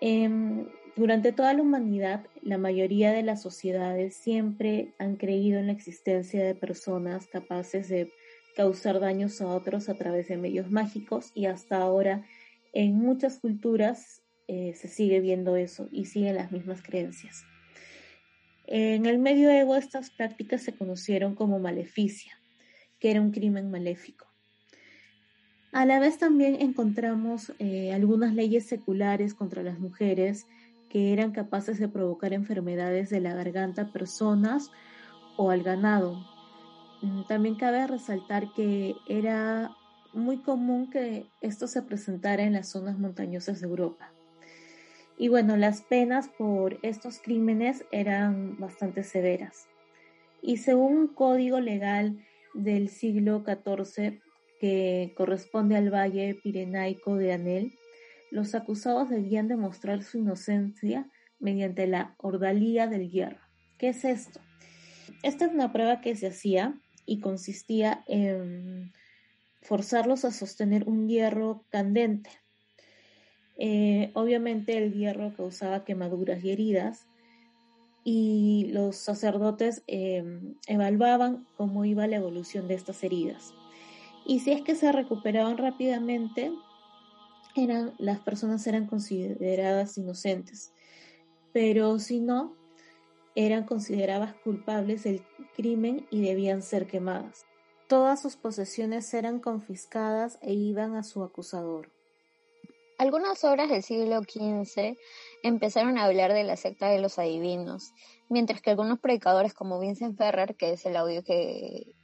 Em, 0.02 0.66
durante 0.96 1.32
toda 1.32 1.54
la 1.54 1.62
humanidad, 1.62 2.26
la 2.42 2.58
mayoría 2.58 3.12
de 3.12 3.24
las 3.24 3.42
sociedades 3.42 4.16
siempre 4.16 4.94
han 4.98 5.16
creído 5.16 5.60
en 5.60 5.68
la 5.68 5.74
existencia 5.74 6.44
de 6.44 6.56
personas 6.56 7.28
capaces 7.28 7.90
de 7.90 8.12
causar 8.56 9.00
daños 9.00 9.42
a 9.42 9.48
otros 9.48 9.90
a 9.90 9.96
través 9.96 10.28
de 10.28 10.38
medios 10.38 10.72
mágicos 10.72 11.32
y 11.34 11.46
hasta 11.46 11.78
ahora 11.78 12.26
en 12.74 12.96
muchas 12.96 13.40
culturas 13.40 14.22
eh, 14.48 14.74
se 14.74 14.88
sigue 14.88 15.20
viendo 15.20 15.56
eso 15.56 15.88
y 15.92 16.06
siguen 16.06 16.36
las 16.36 16.52
mismas 16.52 16.82
creencias. 16.82 17.44
En 18.68 19.06
el 19.06 19.20
medioevo 19.20 19.76
estas 19.76 20.12
prácticas 20.12 20.62
se 20.62 20.76
conocieron 20.76 21.36
como 21.36 21.60
maleficia, 21.60 22.34
que 23.00 23.12
era 23.12 23.22
un 23.22 23.32
crimen 23.32 23.72
maléfico. 23.72 24.29
A 25.72 25.86
la 25.86 26.00
vez 26.00 26.18
también 26.18 26.56
encontramos 26.60 27.54
eh, 27.60 27.94
algunas 27.94 28.34
leyes 28.34 28.66
seculares 28.66 29.36
contra 29.36 29.62
las 29.62 29.80
mujeres 29.80 30.48
que 30.90 31.14
eran 31.14 31.32
capaces 31.32 31.80
de 31.80 31.88
provocar 31.88 32.34
enfermedades 32.34 33.12
de 33.12 33.20
la 33.20 33.36
garganta 33.36 33.84
a 33.84 33.92
personas 33.92 34.72
o 35.38 35.52
al 35.52 35.62
ganado. 35.62 36.26
Mm, 37.04 37.22
también 37.28 37.56
cabe 37.56 37.86
resaltar 37.86 38.52
que 38.56 38.96
era 39.08 39.70
muy 40.12 40.42
común 40.42 40.90
que 40.90 41.28
esto 41.42 41.68
se 41.68 41.84
presentara 41.84 42.44
en 42.44 42.54
las 42.54 42.70
zonas 42.70 42.98
montañosas 42.98 43.62
de 43.62 43.68
Europa. 43.68 44.12
Y 45.20 45.28
bueno, 45.28 45.56
las 45.56 45.84
penas 45.84 46.30
por 46.30 46.80
estos 46.82 47.20
crímenes 47.20 47.86
eran 47.92 48.58
bastante 48.58 49.04
severas. 49.04 49.68
Y 50.42 50.58
según 50.58 50.98
un 50.98 51.08
código 51.10 51.60
legal 51.60 52.26
del 52.56 52.90
siglo 52.90 53.44
XIV, 53.46 54.20
que 54.60 55.14
corresponde 55.16 55.76
al 55.76 55.94
valle 55.94 56.36
pirenaico 56.36 57.16
de 57.16 57.34
Anel, 57.34 57.74
los 58.32 58.54
acusados 58.56 59.10
debían 59.10 59.48
demostrar 59.48 60.04
su 60.04 60.18
inocencia 60.20 61.10
mediante 61.40 61.88
la 61.88 62.16
ordalía 62.18 62.88
del 62.88 63.10
hierro. 63.10 63.40
¿Qué 63.78 63.90
es 63.90 64.04
esto? 64.06 64.40
Esta 65.24 65.46
es 65.46 65.54
una 65.54 65.72
prueba 65.72 66.02
que 66.02 66.16
se 66.16 66.28
hacía 66.28 66.80
y 67.06 67.20
consistía 67.20 68.04
en 68.08 68.94
forzarlos 69.62 70.26
a 70.26 70.32
sostener 70.32 70.88
un 70.88 71.08
hierro 71.08 71.66
candente. 71.70 72.30
Eh, 73.58 74.12
obviamente 74.14 74.78
el 74.78 74.94
hierro 74.94 75.34
causaba 75.36 75.84
quemaduras 75.84 76.44
y 76.44 76.52
heridas 76.52 77.08
y 78.04 78.70
los 78.72 78.96
sacerdotes 78.96 79.84
eh, 79.88 80.24
evaluaban 80.68 81.46
cómo 81.58 81.84
iba 81.84 82.08
la 82.08 82.16
evolución 82.18 82.68
de 82.68 82.76
estas 82.76 83.04
heridas. 83.04 83.54
Y 84.30 84.42
si 84.42 84.52
es 84.52 84.62
que 84.62 84.76
se 84.76 84.92
recuperaban 84.92 85.58
rápidamente, 85.58 86.52
eran, 87.56 87.96
las 87.98 88.20
personas 88.20 88.68
eran 88.68 88.86
consideradas 88.86 89.98
inocentes. 89.98 90.72
Pero 91.52 91.98
si 91.98 92.20
no, 92.20 92.56
eran 93.34 93.64
consideradas 93.64 94.36
culpables 94.44 95.04
del 95.04 95.26
crimen 95.56 96.06
y 96.12 96.22
debían 96.22 96.62
ser 96.62 96.86
quemadas. 96.86 97.48
Todas 97.88 98.22
sus 98.22 98.38
posesiones 98.38 99.12
eran 99.16 99.40
confiscadas 99.40 100.38
e 100.44 100.54
iban 100.54 100.96
a 100.96 101.02
su 101.02 101.24
acusador. 101.24 101.92
Algunas 103.00 103.44
obras 103.44 103.68
del 103.72 103.82
siglo 103.82 104.22
XV 104.22 104.96
empezaron 105.42 105.98
a 105.98 106.04
hablar 106.04 106.34
de 106.34 106.44
la 106.44 106.56
secta 106.56 106.90
de 106.90 107.00
los 107.00 107.18
adivinos, 107.18 107.94
mientras 108.30 108.62
que 108.62 108.70
algunos 108.70 109.00
predicadores 109.00 109.56
como 109.56 109.80
Vincent 109.80 110.20
Ferrer, 110.20 110.56
que 110.56 110.74
es 110.74 110.86
el 110.86 110.98
audio 110.98 111.24
que 111.24 111.96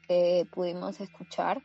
pudimos 0.52 1.00
escuchar, 1.02 1.62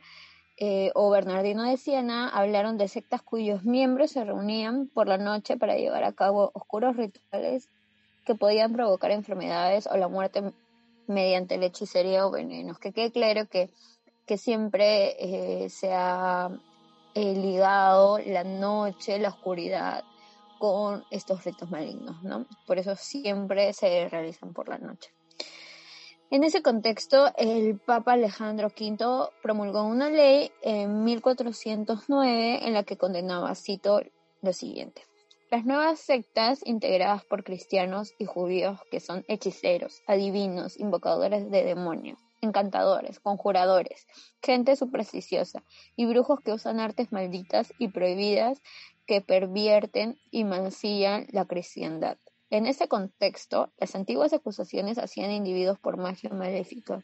eh, 0.63 0.91
o 0.93 1.09
Bernardino 1.09 1.63
de 1.63 1.75
Siena 1.75 2.29
hablaron 2.29 2.77
de 2.77 2.87
sectas 2.87 3.23
cuyos 3.23 3.63
miembros 3.63 4.11
se 4.11 4.23
reunían 4.23 4.85
por 4.85 5.07
la 5.07 5.17
noche 5.17 5.57
para 5.57 5.75
llevar 5.75 6.03
a 6.03 6.13
cabo 6.13 6.51
oscuros 6.53 6.95
rituales 6.97 7.67
que 8.27 8.35
podían 8.35 8.71
provocar 8.71 9.09
enfermedades 9.09 9.87
o 9.87 9.97
la 9.97 10.07
muerte 10.07 10.53
mediante 11.07 11.57
la 11.57 11.65
hechicería 11.65 12.27
o 12.27 12.29
venenos. 12.29 12.77
Que 12.77 12.93
quede 12.93 13.11
claro 13.11 13.47
que, 13.47 13.71
que 14.27 14.37
siempre 14.37 15.15
eh, 15.63 15.69
se 15.71 15.93
ha 15.93 16.51
eh, 17.15 17.33
ligado 17.33 18.19
la 18.19 18.43
noche, 18.43 19.17
la 19.17 19.29
oscuridad 19.29 20.03
con 20.59 21.03
estos 21.09 21.43
ritos 21.43 21.71
malignos, 21.71 22.21
¿no? 22.21 22.45
Por 22.67 22.77
eso 22.77 22.95
siempre 22.95 23.73
se 23.73 24.07
realizan 24.09 24.53
por 24.53 24.69
la 24.69 24.77
noche. 24.77 25.11
En 26.31 26.45
ese 26.45 26.61
contexto, 26.61 27.29
el 27.35 27.77
Papa 27.77 28.13
Alejandro 28.13 28.67
V 28.67 29.29
promulgó 29.43 29.83
una 29.83 30.09
ley 30.09 30.49
en 30.61 31.03
1409 31.03 32.65
en 32.65 32.73
la 32.73 32.83
que 32.83 32.95
condenaba, 32.95 33.53
cito, 33.53 33.99
lo 34.41 34.53
siguiente. 34.53 35.01
Las 35.49 35.65
nuevas 35.65 35.99
sectas 35.99 36.61
integradas 36.63 37.25
por 37.25 37.43
cristianos 37.43 38.13
y 38.17 38.23
judíos 38.23 38.79
que 38.89 39.01
son 39.01 39.25
hechiceros, 39.27 40.03
adivinos, 40.07 40.79
invocadores 40.79 41.51
de 41.51 41.65
demonios, 41.65 42.17
encantadores, 42.39 43.19
conjuradores, 43.19 44.07
gente 44.41 44.77
supersticiosa 44.77 45.65
y 45.97 46.05
brujos 46.05 46.39
que 46.39 46.53
usan 46.53 46.79
artes 46.79 47.11
malditas 47.11 47.73
y 47.77 47.89
prohibidas 47.89 48.61
que 49.05 49.19
pervierten 49.19 50.17
y 50.31 50.45
mancillan 50.45 51.27
la 51.31 51.43
cristiandad. 51.43 52.17
En 52.51 52.67
ese 52.67 52.89
contexto, 52.89 53.71
las 53.79 53.95
antiguas 53.95 54.33
acusaciones 54.33 54.97
hacían 54.97 55.31
individuos 55.31 55.79
por 55.79 55.95
magia 55.95 56.29
maléfica 56.31 57.01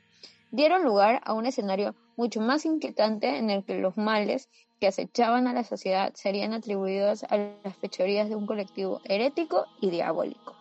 dieron 0.52 0.84
lugar 0.84 1.22
a 1.24 1.34
un 1.34 1.46
escenario 1.46 1.96
mucho 2.18 2.42
más 2.42 2.66
inquietante 2.66 3.38
en 3.38 3.50
el 3.50 3.64
que 3.64 3.80
los 3.80 3.96
males 3.96 4.50
que 4.80 4.88
acechaban 4.88 5.48
a 5.48 5.54
la 5.54 5.64
sociedad 5.64 6.14
serían 6.16 6.54
atribuidos 6.54 7.24
a 7.24 7.38
las 7.64 7.78
fechorías 7.78 8.28
de 8.28 8.36
un 8.36 8.46
colectivo 8.46 9.02
herético 9.06 9.66
y 9.82 9.90
diabólico. 9.90 10.54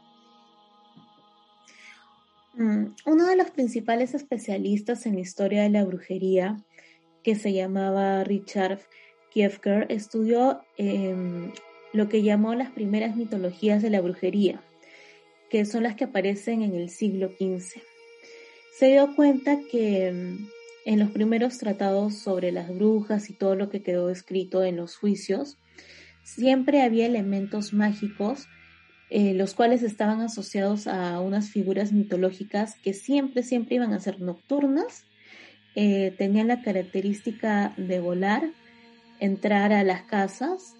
Mm, 2.54 2.94
uno 3.06 3.26
de 3.26 3.36
los 3.36 3.50
principales 3.50 4.14
especialistas 4.14 5.04
en 5.06 5.18
historia 5.18 5.62
de 5.62 5.70
la 5.70 5.84
brujería, 5.84 6.56
que 7.24 7.34
se 7.34 7.52
llamaba 7.52 8.22
Richard 8.22 8.80
Kiefker, 9.32 9.86
estudió 9.90 10.62
em, 10.78 11.52
lo 11.92 12.08
que 12.08 12.22
llamó 12.22 12.54
las 12.54 12.70
primeras 12.70 13.16
mitologías 13.16 13.82
de 13.82 13.90
la 13.90 14.00
brujería 14.00 14.62
que 15.50 15.64
son 15.64 15.82
las 15.82 15.96
que 15.96 16.04
aparecen 16.04 16.62
en 16.62 16.74
el 16.74 16.90
siglo 16.90 17.28
XV. 17.28 17.82
Se 18.78 18.86
dio 18.86 19.14
cuenta 19.14 19.58
que 19.70 20.12
mm, 20.12 20.48
en 20.86 20.98
los 20.98 21.10
primeros 21.10 21.58
tratados 21.58 22.14
sobre 22.14 22.52
las 22.52 22.74
brujas 22.74 23.30
y 23.30 23.32
todo 23.32 23.54
lo 23.54 23.70
que 23.70 23.82
quedó 23.82 24.10
escrito 24.10 24.64
en 24.64 24.76
los 24.76 24.96
juicios, 24.96 25.58
siempre 26.24 26.82
había 26.82 27.06
elementos 27.06 27.72
mágicos, 27.72 28.46
eh, 29.10 29.34
los 29.34 29.54
cuales 29.54 29.82
estaban 29.82 30.20
asociados 30.20 30.86
a 30.86 31.20
unas 31.20 31.50
figuras 31.50 31.92
mitológicas 31.92 32.76
que 32.82 32.92
siempre, 32.92 33.42
siempre 33.42 33.76
iban 33.76 33.92
a 33.92 34.00
ser 34.00 34.20
nocturnas 34.20 35.06
eh, 35.78 36.14
tenían 36.16 36.48
la 36.48 36.62
característica 36.62 37.74
de 37.76 38.00
volar, 38.00 38.50
entrar 39.20 39.74
a 39.74 39.84
las 39.84 40.02
casas, 40.04 40.74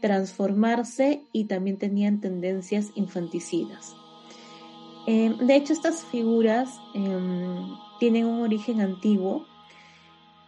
transformarse 0.00 1.20
y 1.32 1.44
también 1.44 1.76
tenían 1.76 2.22
tendencias 2.22 2.86
infanticidas. 2.94 3.94
Em, 5.10 5.38
de 5.38 5.56
hecho, 5.56 5.72
estas 5.72 6.04
figuras 6.04 6.68
em, 6.92 7.66
tienen 7.98 8.26
un 8.26 8.42
origen 8.42 8.82
antiguo, 8.82 9.46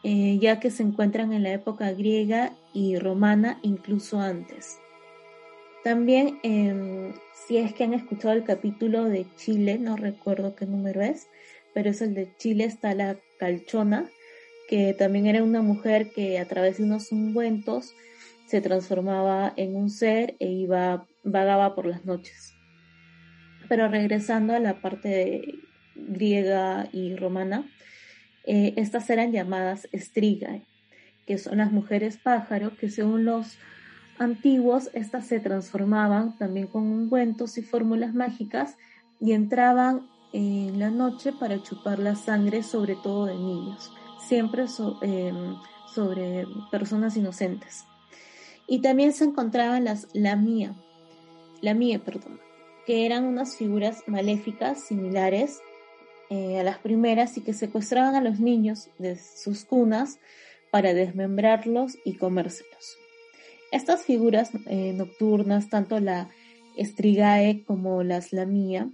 eh, 0.02 0.36
ya 0.38 0.60
que 0.60 0.70
se 0.70 0.82
encuentran 0.82 1.32
en 1.32 1.44
la 1.44 1.52
época 1.52 1.90
griega 1.92 2.52
y 2.74 2.98
romana, 2.98 3.58
incluso 3.62 4.20
antes. 4.20 4.78
También, 5.82 6.40
em, 6.42 7.14
si 7.32 7.56
es 7.56 7.72
que 7.72 7.84
han 7.84 7.94
escuchado 7.94 8.34
el 8.34 8.44
capítulo 8.44 9.04
de 9.04 9.24
Chile, 9.36 9.78
no 9.78 9.96
recuerdo 9.96 10.54
qué 10.54 10.66
número 10.66 11.00
es, 11.00 11.26
pero 11.72 11.88
es 11.88 12.02
el 12.02 12.12
de 12.12 12.36
Chile, 12.36 12.64
está 12.64 12.92
la 12.94 13.16
calchona, 13.38 14.10
que 14.68 14.92
también 14.92 15.24
era 15.24 15.42
una 15.42 15.62
mujer 15.62 16.10
que 16.10 16.38
a 16.38 16.44
través 16.44 16.76
de 16.76 16.84
unos 16.84 17.12
ungüentos 17.12 17.94
se 18.46 18.60
transformaba 18.60 19.54
en 19.56 19.74
un 19.74 19.88
ser 19.88 20.36
e 20.38 20.48
iba, 20.48 21.06
vagaba 21.24 21.74
por 21.74 21.86
las 21.86 22.04
noches. 22.04 22.59
Pero 23.70 23.86
regresando 23.86 24.52
a 24.52 24.58
la 24.58 24.80
parte 24.80 25.60
griega 25.94 26.88
y 26.92 27.14
romana, 27.14 27.70
eh, 28.44 28.74
estas 28.76 29.08
eran 29.10 29.30
llamadas 29.30 29.86
estrigae, 29.92 30.66
que 31.24 31.38
son 31.38 31.58
las 31.58 31.70
mujeres 31.70 32.16
pájaro, 32.16 32.76
que 32.76 32.90
según 32.90 33.24
los 33.24 33.58
antiguos, 34.18 34.90
estas 34.92 35.28
se 35.28 35.38
transformaban 35.38 36.36
también 36.36 36.66
con 36.66 36.82
ungüentos 36.82 37.58
y 37.58 37.62
fórmulas 37.62 38.12
mágicas 38.12 38.76
y 39.20 39.34
entraban 39.34 40.08
en 40.32 40.80
la 40.80 40.90
noche 40.90 41.32
para 41.32 41.62
chupar 41.62 42.00
la 42.00 42.16
sangre, 42.16 42.64
sobre 42.64 42.96
todo 42.96 43.26
de 43.26 43.36
niños, 43.36 43.92
siempre 44.26 44.64
em, 45.02 45.54
sobre 45.94 46.44
personas 46.72 47.16
inocentes. 47.16 47.84
Y 48.66 48.80
también 48.80 49.12
se 49.12 49.26
encontraban 49.26 49.84
las 49.84 50.08
lamía, 50.12 50.74
lamía, 51.60 52.00
perdón, 52.00 52.40
que 52.90 53.06
eran 53.06 53.24
unas 53.24 53.56
figuras 53.56 54.02
maléficas 54.08 54.80
similares 54.80 55.60
eh, 56.28 56.58
a 56.58 56.64
las 56.64 56.78
primeras 56.78 57.36
y 57.36 57.40
que 57.40 57.52
secuestraban 57.52 58.16
a 58.16 58.20
los 58.20 58.40
niños 58.40 58.90
de 58.98 59.14
sus 59.14 59.64
cunas 59.64 60.18
para 60.72 60.92
desmembrarlos 60.92 61.98
y 62.04 62.14
comérselos. 62.14 62.98
Estas 63.70 64.02
figuras 64.02 64.50
eh, 64.66 64.92
nocturnas, 64.92 65.70
tanto 65.70 66.00
la 66.00 66.30
Estrigae 66.76 67.62
como 67.64 68.02
las 68.02 68.32
Lamía, 68.32 68.90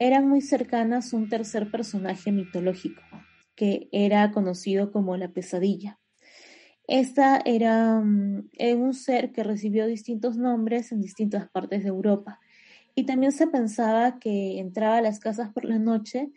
eran 0.00 0.28
muy 0.28 0.40
cercanas 0.40 1.14
a 1.14 1.16
un 1.16 1.28
tercer 1.28 1.70
personaje 1.70 2.32
mitológico, 2.32 3.00
que 3.54 3.88
era 3.92 4.32
conocido 4.32 4.90
como 4.90 5.16
la 5.16 5.28
pesadilla. 5.28 6.00
Esta 6.88 7.40
era 7.44 8.00
mm, 8.00 8.48
un 8.76 8.92
ser 8.92 9.30
que 9.30 9.44
recibió 9.44 9.86
distintos 9.86 10.36
nombres 10.36 10.90
en 10.90 11.00
distintas 11.00 11.48
partes 11.48 11.84
de 11.84 11.90
Europa 11.90 12.40
y 12.94 13.04
también 13.04 13.32
se 13.32 13.46
pensaba 13.46 14.18
que 14.18 14.58
entraba 14.58 14.98
a 14.98 15.02
las 15.02 15.18
casas 15.18 15.52
por 15.52 15.64
la 15.64 15.78
noche 15.78 16.30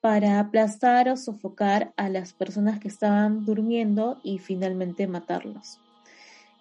para 0.00 0.38
aplastar 0.38 1.08
o 1.08 1.16
sofocar 1.16 1.92
a 1.96 2.08
las 2.08 2.32
personas 2.32 2.78
que 2.78 2.88
estaban 2.88 3.44
durmiendo 3.44 4.20
y 4.22 4.38
finalmente 4.38 5.06
matarlos. 5.06 5.80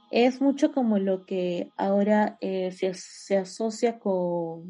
Es 0.10 0.42
mucho 0.42 0.72
como 0.72 1.00
lo 1.00 1.26
que 1.26 1.72
ahora 1.76 2.38
eh, 2.42 2.72
se, 2.72 2.94
se, 2.94 3.38
asocia 3.38 4.00
con... 4.00 4.64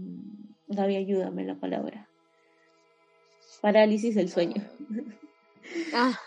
Gaby, 0.67 0.95
ayúdame 0.95 1.45
la 1.45 1.55
palabra. 1.55 2.09
Parálisis 3.61 4.15
del 4.15 4.29
sueño. 4.29 4.63
Ah, 5.93 6.19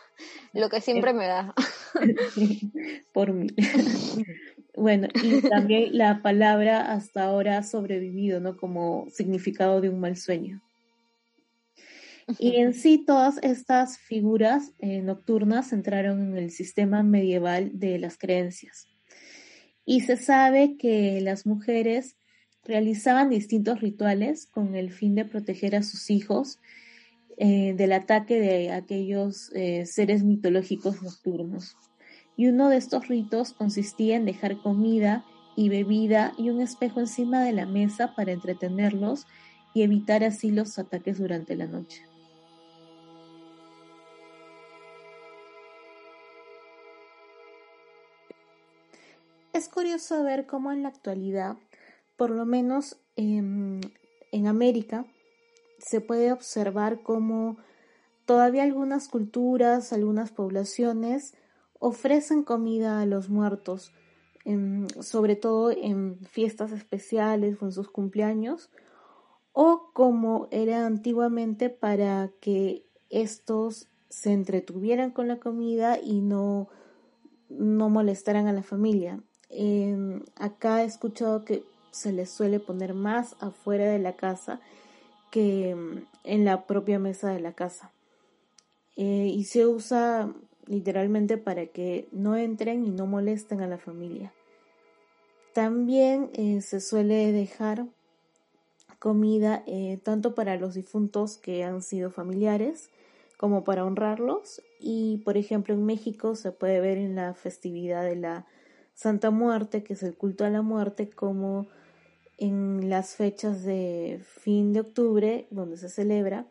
lo 0.52 0.68
que 0.68 0.80
siempre 0.80 1.12
me 1.12 1.26
da. 1.26 1.54
Por 3.12 3.32
mí. 3.32 3.48
Bueno, 4.76 5.09
y 5.22 5.40
también 5.48 5.96
la 5.96 6.22
palabra 6.22 6.92
hasta 6.92 7.24
ahora 7.24 7.59
ha 7.59 7.62
sobrevivido, 7.62 8.40
¿no? 8.40 8.56
Como 8.56 9.06
significado 9.11 9.80
de 9.80 9.88
un 9.88 10.00
mal 10.00 10.16
sueño. 10.16 10.62
Y 12.38 12.56
en 12.61 12.74
sí 12.74 13.04
todas 13.04 13.38
estas 13.42 13.98
figuras 13.98 14.72
eh, 14.78 15.02
nocturnas 15.02 15.72
entraron 15.72 16.30
en 16.30 16.37
el 16.37 16.50
sistema 16.50 17.02
medieval 17.02 17.70
de 17.74 17.98
las 17.98 18.16
creencias. 18.16 18.88
Y 19.85 20.02
se 20.02 20.16
sabe 20.16 20.76
que 20.76 21.20
las 21.20 21.46
mujeres 21.46 22.16
realizaban 22.62 23.30
distintos 23.30 23.80
rituales 23.80 24.46
con 24.46 24.74
el 24.76 24.92
fin 24.92 25.14
de 25.14 25.24
proteger 25.24 25.74
a 25.74 25.83
sus 25.83 26.11
hijos 26.11 26.61
eh, 27.38 27.74
del 27.76 27.92
ataque 27.92 28.38
de 28.38 28.70
aquellos 28.70 29.50
eh, 29.54 29.87
seres 29.87 30.22
mitológicos 30.22 31.02
nocturnos. 31.02 31.76
Y 32.40 32.48
uno 32.48 32.70
de 32.70 32.79
estos 32.79 33.07
ritos 33.09 33.53
consistía 33.53 34.16
en 34.16 34.24
dejar 34.24 34.57
comida 34.62 35.26
y 35.57 35.68
bebida 35.68 36.33
y 36.38 36.48
un 36.48 36.62
espejo 36.62 36.98
encima 36.98 37.44
de 37.44 37.53
la 37.53 37.66
mesa 37.66 38.14
para 38.14 38.33
entretenerlos 38.33 39.26
y 39.74 39.83
evitar 39.83 40.24
así 40.24 40.50
los 40.50 40.79
ataques 40.79 41.18
durante 41.18 41.55
la 41.55 41.66
noche. 41.66 42.03
Es 49.53 49.68
curioso 49.68 50.24
ver 50.24 50.46
cómo 50.46 50.72
en 50.72 50.83
la 50.83 50.88
actualidad, 50.88 51.59
por 52.16 52.31
lo 52.31 52.46
menos 52.46 52.96
en, 53.16 53.83
América, 54.46 55.05
se 55.76 56.00
puede 56.00 56.33
observar 56.33 57.03
cómo 57.03 57.59
todavía 58.24 58.62
algunas 58.62 59.09
culturas, 59.09 59.92
algunas 59.92 60.33
poblaciones 60.33 61.35
ofrecen 61.80 62.44
comida 62.44 63.00
a 63.00 63.06
los 63.06 63.28
muertos, 63.28 63.92
sobre 65.00 65.34
todo 65.34 65.70
en 65.70 66.18
fiestas 66.26 66.70
especiales 66.72 67.60
o 67.60 67.66
en 67.66 67.72
sus 67.72 67.90
cumpleaños, 67.90 68.70
o 69.52 69.90
como 69.92 70.46
era 70.50 70.86
antiguamente 70.86 71.70
para 71.70 72.30
que 72.40 72.86
estos 73.08 73.88
se 74.08 74.32
entretuvieran 74.32 75.10
con 75.10 75.26
la 75.26 75.40
comida 75.40 75.98
y 75.98 76.20
no, 76.20 76.68
no 77.48 77.88
molestaran 77.88 78.46
a 78.46 78.52
la 78.52 78.62
familia. 78.62 79.20
Em, 79.48 80.22
acá 80.36 80.82
he 80.82 80.86
escuchado 80.86 81.44
que 81.44 81.64
se 81.90 82.12
les 82.12 82.30
suele 82.30 82.60
poner 82.60 82.94
más 82.94 83.36
afuera 83.40 83.90
de 83.90 83.98
la 83.98 84.14
casa 84.16 84.60
que 85.30 85.70
em, 85.70 86.04
en 86.24 86.44
la 86.44 86.66
propia 86.66 86.98
mesa 86.98 87.30
de 87.30 87.40
la 87.40 87.52
casa. 87.52 87.90
Eh, 88.96 89.30
y 89.32 89.44
se 89.44 89.66
usa 89.66 90.32
literalmente 90.70 91.37
para 91.37 91.66
que 91.66 92.09
no 92.12 92.37
entren 92.37 92.87
y 92.87 92.90
no 92.90 93.06
molesten 93.06 93.61
a 93.61 93.66
la 93.66 93.76
familia. 93.76 94.33
También 95.52 96.30
eh, 96.33 96.61
se 96.61 96.80
suele 96.80 97.33
dejar 97.33 97.87
comida 99.00 99.64
eh, 99.66 99.98
tanto 100.02 100.35
para 100.35 100.56
los 100.56 100.74
difuntos 100.74 101.38
que 101.38 101.64
han 101.64 101.83
sido 101.83 102.11
familiares 102.11 102.90
como 103.37 103.64
para 103.64 103.85
honrarlos 103.85 104.62
y 104.78 105.18
por 105.24 105.37
ejemplo 105.37 105.74
en 105.74 105.85
México 105.85 106.37
se 106.37 106.52
puede 106.52 106.80
ver 106.80 106.98
en 106.98 107.16
la 107.16 107.35
festividad 107.35 108.04
de 108.04 108.16
la 108.16 108.46
Santa 108.94 109.30
Muerte, 109.30 109.83
que 109.83 109.94
es 109.94 110.02
el 110.02 110.14
culto 110.14 110.44
a 110.44 110.50
la 110.50 110.62
muerte, 110.62 111.09
como 111.09 111.66
en 112.37 112.90
las 112.90 113.16
fechas 113.16 113.64
de 113.64 114.20
fin 114.22 114.72
de 114.72 114.80
octubre, 114.80 115.46
donde 115.50 115.78
se 115.78 115.88
celebra, 115.88 116.46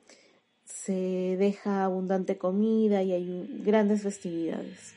se 0.69 1.35
deja 1.37 1.83
abundante 1.83 2.37
comida 2.37 3.03
y 3.03 3.11
hay 3.11 3.47
grandes 3.63 4.03
festividades. 4.03 4.95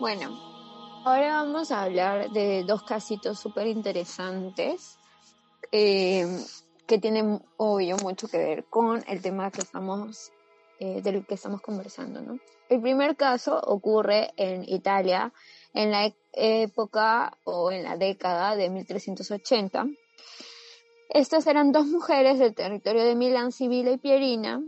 Bueno, 0.00 0.38
ahora 1.04 1.42
vamos 1.42 1.70
a 1.70 1.82
hablar 1.82 2.30
de 2.30 2.64
dos 2.64 2.82
casitos 2.82 3.38
súper 3.38 3.66
interesantes. 3.66 4.98
Eh, 5.72 6.26
que 6.86 6.98
tiene 6.98 7.40
obvio 7.56 7.96
mucho 7.98 8.28
que 8.28 8.38
ver 8.38 8.64
con 8.64 9.02
el 9.08 9.22
tema 9.22 9.50
que 9.50 9.62
estamos, 9.62 10.30
eh, 10.78 11.00
del 11.02 11.24
que 11.26 11.34
estamos 11.34 11.60
conversando, 11.60 12.20
¿no? 12.20 12.38
El 12.68 12.80
primer 12.80 13.16
caso 13.16 13.60
ocurre 13.60 14.32
en 14.36 14.68
Italia 14.68 15.32
en 15.74 15.90
la 15.90 16.12
época 16.32 17.36
o 17.44 17.70
en 17.70 17.82
la 17.82 17.96
década 17.96 18.56
de 18.56 18.70
1380. 18.70 19.86
Estas 21.10 21.46
eran 21.46 21.72
dos 21.72 21.86
mujeres 21.86 22.38
del 22.38 22.54
territorio 22.54 23.04
de 23.04 23.14
Milán, 23.14 23.52
Sibila 23.52 23.92
y 23.92 23.98
Pierina, 23.98 24.62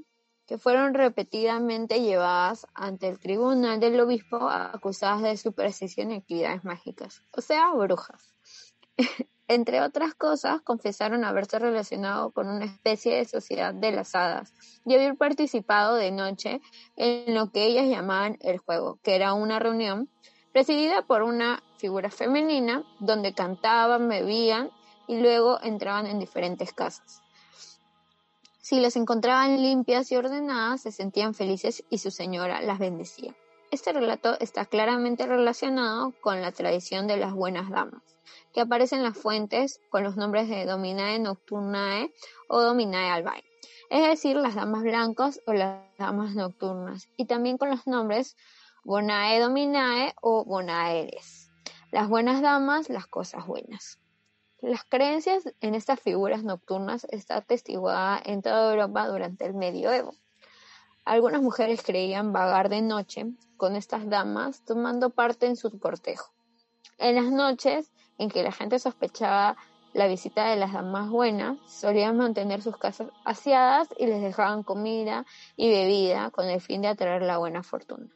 que 0.46 0.58
fueron 0.58 0.94
repetidamente 0.94 2.00
llevadas 2.00 2.66
ante 2.74 3.08
el 3.08 3.18
tribunal 3.18 3.80
del 3.80 3.98
obispo 3.98 4.48
acusadas 4.48 5.22
de 5.22 5.36
superstición 5.36 6.12
y 6.12 6.16
actividades 6.16 6.64
mágicas, 6.64 7.22
o 7.32 7.40
sea, 7.40 7.72
brujas. 7.72 8.32
Entre 9.48 9.80
otras 9.80 10.14
cosas, 10.14 10.60
confesaron 10.62 11.24
haberse 11.24 11.58
relacionado 11.60 12.32
con 12.32 12.48
una 12.48 12.64
especie 12.64 13.16
de 13.16 13.24
sociedad 13.24 13.72
de 13.72 13.92
las 13.92 14.14
hadas 14.16 14.52
y 14.84 14.94
haber 14.94 15.16
participado 15.16 15.94
de 15.94 16.10
noche 16.10 16.60
en 16.96 17.32
lo 17.34 17.52
que 17.52 17.66
ellas 17.66 17.86
llamaban 17.86 18.38
el 18.40 18.58
juego, 18.58 18.98
que 19.04 19.14
era 19.14 19.34
una 19.34 19.60
reunión 19.60 20.10
presidida 20.52 21.02
por 21.02 21.22
una 21.22 21.62
figura 21.76 22.10
femenina 22.10 22.82
donde 22.98 23.34
cantaban, 23.34 24.08
bebían 24.08 24.70
y 25.06 25.20
luego 25.20 25.60
entraban 25.62 26.06
en 26.06 26.18
diferentes 26.18 26.72
casas. 26.72 27.22
Si 28.60 28.80
las 28.80 28.96
encontraban 28.96 29.62
limpias 29.62 30.10
y 30.10 30.16
ordenadas, 30.16 30.80
se 30.80 30.90
sentían 30.90 31.34
felices 31.34 31.84
y 31.88 31.98
su 31.98 32.10
señora 32.10 32.60
las 32.62 32.80
bendecía. 32.80 33.36
Este 33.70 33.92
relato 33.92 34.36
está 34.40 34.64
claramente 34.64 35.24
relacionado 35.26 36.12
con 36.20 36.40
la 36.40 36.50
tradición 36.50 37.06
de 37.06 37.16
las 37.16 37.32
buenas 37.32 37.70
damas, 37.70 38.15
que 38.56 38.62
aparece 38.62 38.96
en 38.96 39.02
las 39.02 39.18
fuentes 39.18 39.82
con 39.90 40.02
los 40.02 40.16
nombres 40.16 40.48
de 40.48 40.64
Dominae 40.64 41.18
Nocturnae 41.18 42.10
o 42.48 42.62
Dominae 42.62 43.10
Albae, 43.10 43.44
es 43.90 44.08
decir, 44.08 44.34
las 44.34 44.54
damas 44.54 44.82
blancas 44.82 45.42
o 45.46 45.52
las 45.52 45.82
damas 45.98 46.34
nocturnas, 46.34 47.06
y 47.18 47.26
también 47.26 47.58
con 47.58 47.68
los 47.68 47.86
nombres 47.86 48.34
Bonae 48.82 49.40
Dominae 49.40 50.14
o 50.22 50.42
Bonaeres. 50.46 51.50
Las 51.92 52.08
buenas 52.08 52.40
damas, 52.40 52.88
las 52.88 53.06
cosas 53.06 53.46
buenas. 53.46 53.98
Las 54.62 54.84
creencias 54.84 55.42
en 55.60 55.74
estas 55.74 56.00
figuras 56.00 56.42
nocturnas 56.42 57.06
está 57.10 57.36
atestiguada 57.36 58.22
en 58.24 58.40
toda 58.40 58.72
Europa 58.72 59.06
durante 59.06 59.44
el 59.44 59.52
medioevo. 59.52 60.14
Algunas 61.04 61.42
mujeres 61.42 61.82
creían 61.82 62.32
vagar 62.32 62.70
de 62.70 62.80
noche 62.80 63.26
con 63.58 63.76
estas 63.76 64.08
damas 64.08 64.64
tomando 64.64 65.10
parte 65.10 65.44
en 65.44 65.56
su 65.56 65.78
cortejo. 65.78 66.32
En 66.96 67.16
las 67.16 67.30
noches 67.30 67.92
en 68.18 68.30
que 68.30 68.42
la 68.42 68.52
gente 68.52 68.78
sospechaba 68.78 69.56
la 69.92 70.06
visita 70.08 70.50
de 70.50 70.56
las 70.56 70.72
damas 70.72 71.08
buenas, 71.08 71.58
solían 71.66 72.18
mantener 72.18 72.60
sus 72.60 72.76
casas 72.76 73.08
aseadas 73.24 73.88
y 73.98 74.06
les 74.06 74.20
dejaban 74.20 74.62
comida 74.62 75.24
y 75.56 75.70
bebida 75.70 76.30
con 76.30 76.46
el 76.46 76.60
fin 76.60 76.82
de 76.82 76.88
atraer 76.88 77.22
la 77.22 77.38
buena 77.38 77.62
fortuna. 77.62 78.06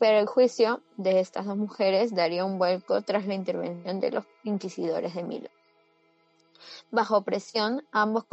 Pero 0.00 0.18
el 0.18 0.26
juicio 0.26 0.82
de 0.96 1.20
estas 1.20 1.46
dos 1.46 1.56
mujeres 1.56 2.14
daría 2.14 2.44
un 2.44 2.58
vuelco 2.58 3.02
tras 3.02 3.26
la 3.26 3.34
intervención 3.34 4.00
de 4.00 4.10
los 4.10 4.24
inquisidores 4.42 5.14
de 5.14 5.22
Milo. 5.22 5.50
Bajo 6.90 7.22
presión, 7.22 7.86
ambas 7.92 8.24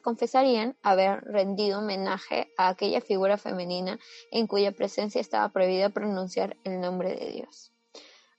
confesarían 0.00 0.76
haber 0.82 1.22
rendido 1.24 1.78
homenaje 1.78 2.52
a 2.56 2.68
aquella 2.68 3.00
figura 3.00 3.36
femenina 3.38 3.98
en 4.32 4.46
cuya 4.46 4.72
presencia 4.72 5.20
estaba 5.20 5.48
prohibido 5.50 5.90
pronunciar 5.90 6.56
el 6.64 6.80
nombre 6.80 7.14
de 7.14 7.30
Dios. 7.32 7.75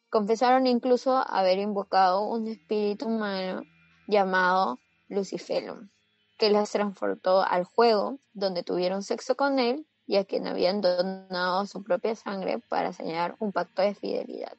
Confesaron 0.10 0.68
incluso 0.68 1.18
haber 1.18 1.60
invocado 1.60 2.22
un 2.26 2.48
espíritu 2.48 3.08
humano 3.08 3.64
llamado 4.08 4.80
Luciferum, 5.10 5.90
que 6.38 6.50
las 6.50 6.72
transportó 6.72 7.42
al 7.42 7.66
juego, 7.66 8.20
donde 8.34 8.64
tuvieron 8.64 9.04
sexo 9.04 9.36
con 9.36 9.60
él 9.60 9.86
y 10.06 10.16
a 10.16 10.24
quien 10.24 10.48
habían 10.48 10.80
donado 10.80 11.66
su 11.66 11.84
propia 11.84 12.16
sangre 12.16 12.60
para 12.70 12.94
señalar 12.94 13.36
un 13.40 13.52
pacto 13.52 13.82
de 13.82 13.96
fidelidad. 13.96 14.56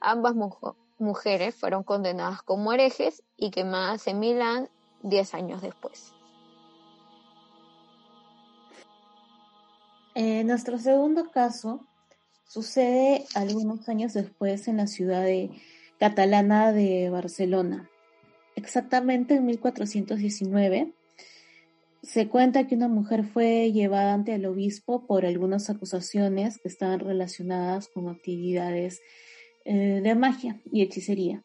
Ambas 0.00 0.34
mujeres 0.98 1.54
fueron 1.54 1.84
condenadas 1.84 2.42
como 2.42 2.72
herejes 2.72 3.22
y 3.36 3.50
quemadas 3.50 4.06
en 4.08 4.18
Milán 4.18 4.68
diez 5.02 5.34
años 5.34 5.62
después. 5.62 6.12
nuestro 10.44 10.78
segundo 10.78 11.30
caso 11.30 11.86
sucede 12.48 13.24
algunos 13.34 13.88
años 13.88 14.14
después 14.14 14.66
en 14.66 14.78
la 14.78 14.86
ciudad 14.86 15.22
de 15.22 15.50
catalana 15.98 16.72
de 16.72 17.10
Barcelona. 17.10 17.88
Exactamente 18.56 19.34
en 19.34 19.46
1419 19.46 20.94
se 22.02 22.28
cuenta 22.28 22.66
que 22.66 22.74
una 22.74 22.88
mujer 22.88 23.24
fue 23.24 23.70
llevada 23.72 24.14
ante 24.14 24.34
el 24.34 24.46
obispo 24.46 25.06
por 25.06 25.26
algunas 25.26 25.68
acusaciones 25.68 26.58
que 26.58 26.68
estaban 26.68 27.00
relacionadas 27.00 27.88
con 27.88 28.08
actividades 28.08 29.00
eh, 29.64 30.00
de 30.02 30.14
magia 30.14 30.60
y 30.72 30.82
hechicería. 30.82 31.44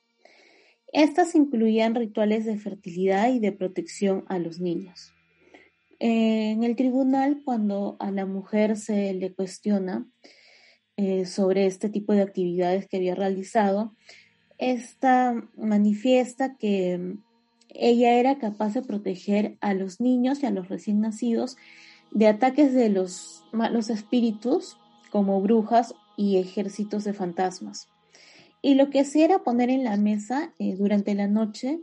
Estas 0.94 1.34
incluían 1.36 1.96
rituales 1.96 2.46
de 2.46 2.58
fertilidad 2.58 3.34
y 3.34 3.39
de 3.39 3.52
protección 3.52 4.26
a 4.28 4.38
los 4.38 4.60
niños. 4.60 5.12
En 6.00 6.63
el 6.63 6.76
tribunal, 6.76 7.42
cuando 7.44 7.98
a 8.00 8.12
la 8.12 8.26
mujer 8.26 8.78
se 8.78 9.13
le 9.13 9.34
cuestiona 9.34 10.08
eh, 10.97 11.25
sobre 11.25 11.65
este 11.65 11.89
tipo 11.89 12.13
de 12.13 12.21
actividades 12.21 12.88
que 12.88 12.97
había 12.97 13.15
realizado, 13.15 13.93
esta 14.58 15.43
manifiesta 15.58 16.56
que 16.58 17.15
ella 17.69 18.13
era 18.19 18.38
capaz 18.38 18.73
de 18.75 18.84
proteger 18.84 19.58
a 19.62 19.73
los 19.73 19.99
niños 19.99 20.43
y 20.43 20.45
a 20.45 20.51
los 20.51 20.69
recién 20.69 21.01
nacidos 21.01 21.58
de 22.12 22.27
ataques 22.27 22.73
de 22.73 22.89
los 22.89 23.43
malos 23.51 23.89
espíritus, 23.89 24.77
como 25.10 25.41
brujas 25.41 25.95
y 26.15 26.38
ejércitos 26.38 27.03
de 27.03 27.13
fantasmas. 27.13 27.88
Y 28.62 28.75
lo 28.75 28.89
que 28.89 29.01
hacía 29.01 29.25
era 29.25 29.43
poner 29.43 29.69
en 29.69 29.84
la 29.84 29.97
mesa 29.97 30.53
eh, 30.60 30.75
durante 30.75 31.15
la 31.15 31.27
noche 31.27 31.79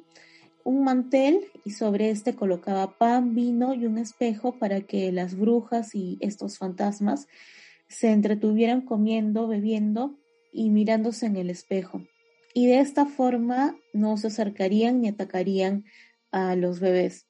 un 0.64 0.84
mantel 0.84 1.40
y 1.64 1.70
sobre 1.70 2.10
este 2.10 2.34
colocaba 2.34 2.96
pan, 2.96 3.34
vino 3.34 3.74
y 3.74 3.86
un 3.86 3.98
espejo 3.98 4.58
para 4.58 4.80
que 4.82 5.10
las 5.10 5.36
brujas 5.36 5.94
y 5.94 6.16
estos 6.20 6.58
fantasmas 6.58 7.28
se 7.90 8.10
entretuvieran 8.10 8.80
comiendo, 8.80 9.46
bebiendo 9.46 10.18
y 10.50 10.70
mirándose 10.70 11.26
en 11.26 11.36
el 11.36 11.50
espejo 11.50 12.00
y 12.54 12.66
de 12.66 12.80
esta 12.80 13.06
forma 13.06 13.76
no 13.92 14.16
se 14.16 14.28
acercarían 14.28 15.00
ni 15.00 15.08
atacarían 15.08 15.84
a 16.30 16.56
los 16.56 16.80
bebés. 16.80 17.26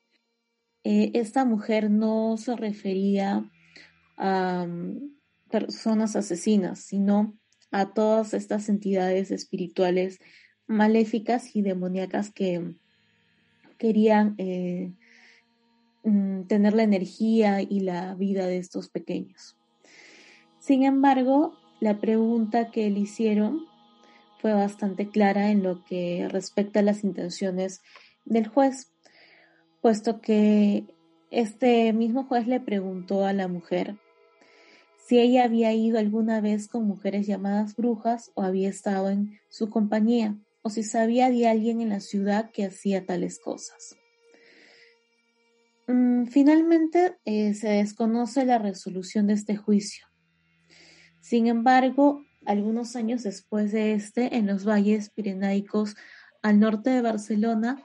Eh, 0.84 1.10
esta 1.14 1.44
mujer 1.44 1.90
no 1.90 2.36
se 2.36 2.56
refería 2.56 3.50
a 4.16 4.66
mm, 4.66 5.18
personas 5.50 6.16
asesinas, 6.16 6.80
sino 6.80 7.36
a 7.70 7.92
todas 7.92 8.34
estas 8.34 8.68
entidades 8.68 9.30
espirituales 9.30 10.18
maléficas 10.66 11.54
y 11.54 11.62
demoníacas 11.62 12.30
que 12.30 12.76
querían 13.78 14.34
eh, 14.38 14.94
mm, 16.04 16.44
tener 16.44 16.74
la 16.74 16.82
energía 16.82 17.60
y 17.60 17.80
la 17.80 18.14
vida 18.14 18.46
de 18.46 18.56
estos 18.56 18.88
pequeños. 18.88 19.59
Sin 20.60 20.84
embargo, 20.84 21.54
la 21.80 21.98
pregunta 21.98 22.70
que 22.70 22.88
le 22.90 23.00
hicieron 23.00 23.66
fue 24.38 24.52
bastante 24.52 25.08
clara 25.08 25.50
en 25.50 25.62
lo 25.62 25.84
que 25.84 26.28
respecta 26.30 26.80
a 26.80 26.82
las 26.82 27.02
intenciones 27.02 27.80
del 28.24 28.46
juez, 28.46 28.92
puesto 29.80 30.20
que 30.20 30.84
este 31.30 31.92
mismo 31.92 32.24
juez 32.24 32.46
le 32.46 32.60
preguntó 32.60 33.24
a 33.24 33.32
la 33.32 33.48
mujer 33.48 33.96
si 35.10 35.18
ella 35.18 35.44
había 35.44 35.72
ido 35.72 35.98
alguna 35.98 36.40
vez 36.40 36.68
con 36.68 36.86
mujeres 36.86 37.26
llamadas 37.26 37.74
brujas 37.74 38.30
o 38.34 38.42
había 38.42 38.68
estado 38.68 39.10
en 39.10 39.40
su 39.48 39.68
compañía, 39.68 40.36
o 40.62 40.70
si 40.70 40.84
sabía 40.84 41.30
de 41.30 41.48
alguien 41.48 41.80
en 41.80 41.88
la 41.88 41.98
ciudad 41.98 42.52
que 42.52 42.66
hacía 42.66 43.04
tales 43.06 43.40
cosas. 43.40 43.96
Mm, 45.88 46.26
finalmente, 46.26 47.16
eh, 47.24 47.54
se 47.54 47.70
desconoce 47.70 48.44
la 48.44 48.58
resolución 48.58 49.26
de 49.26 49.32
este 49.32 49.56
juicio. 49.56 50.09
Sin 51.20 51.46
embargo, 51.46 52.24
algunos 52.46 52.96
años 52.96 53.22
después 53.22 53.72
de 53.72 53.92
este, 53.92 54.36
en 54.36 54.46
los 54.46 54.66
valles 54.66 55.10
pirenaicos 55.10 55.96
al 56.42 56.58
norte 56.58 56.90
de 56.90 57.02
Barcelona, 57.02 57.82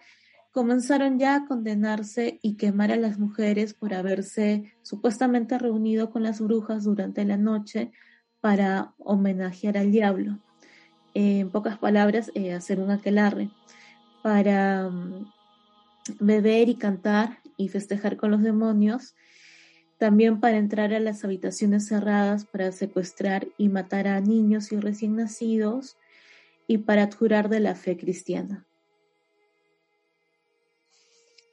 comenzaron 0.51 1.19
ya 1.19 1.35
a 1.35 1.45
condenarse 1.45 2.39
y 2.41 2.55
quemar 2.55 2.91
a 2.91 2.95
las 2.95 3.19
mujeres 3.19 3.73
por 3.73 3.93
haberse 3.93 4.73
supuestamente 4.83 5.57
reunido 5.59 6.11
con 6.11 6.23
las 6.23 6.39
brujas 6.39 6.85
durante 6.85 7.25
la 7.25 7.35
noche 7.35 7.91
para 8.39 8.93
homenajear 8.99 9.77
al 9.77 9.91
diablo. 9.91 10.39
en 11.13 11.49
pocas 11.49 11.77
palabras, 11.77 12.29
eh, 12.35 12.53
hacer 12.53 12.79
un 12.79 12.91
aquelarre 12.91 13.49
para 14.21 14.89
mm, 14.89 15.31
beber 16.19 16.69
y 16.69 16.75
cantar 16.75 17.39
y 17.57 17.69
festejar 17.69 18.17
con 18.17 18.31
los 18.31 18.41
demonios 18.41 19.15
también 19.97 20.39
para 20.39 20.57
entrar 20.57 20.93
a 20.93 20.99
las 20.99 21.23
habitaciones 21.23 21.87
cerradas 21.87 22.45
para 22.45 22.71
secuestrar 22.71 23.47
y 23.57 23.69
matar 23.69 24.07
a 24.07 24.19
niños 24.19 24.71
y 24.71 24.79
recién 24.79 25.15
nacidos 25.15 25.97
y 26.67 26.79
para 26.79 27.03
adjurar 27.03 27.49
de 27.49 27.59
la 27.59 27.75
fe 27.75 27.97
cristiana. 27.97 28.65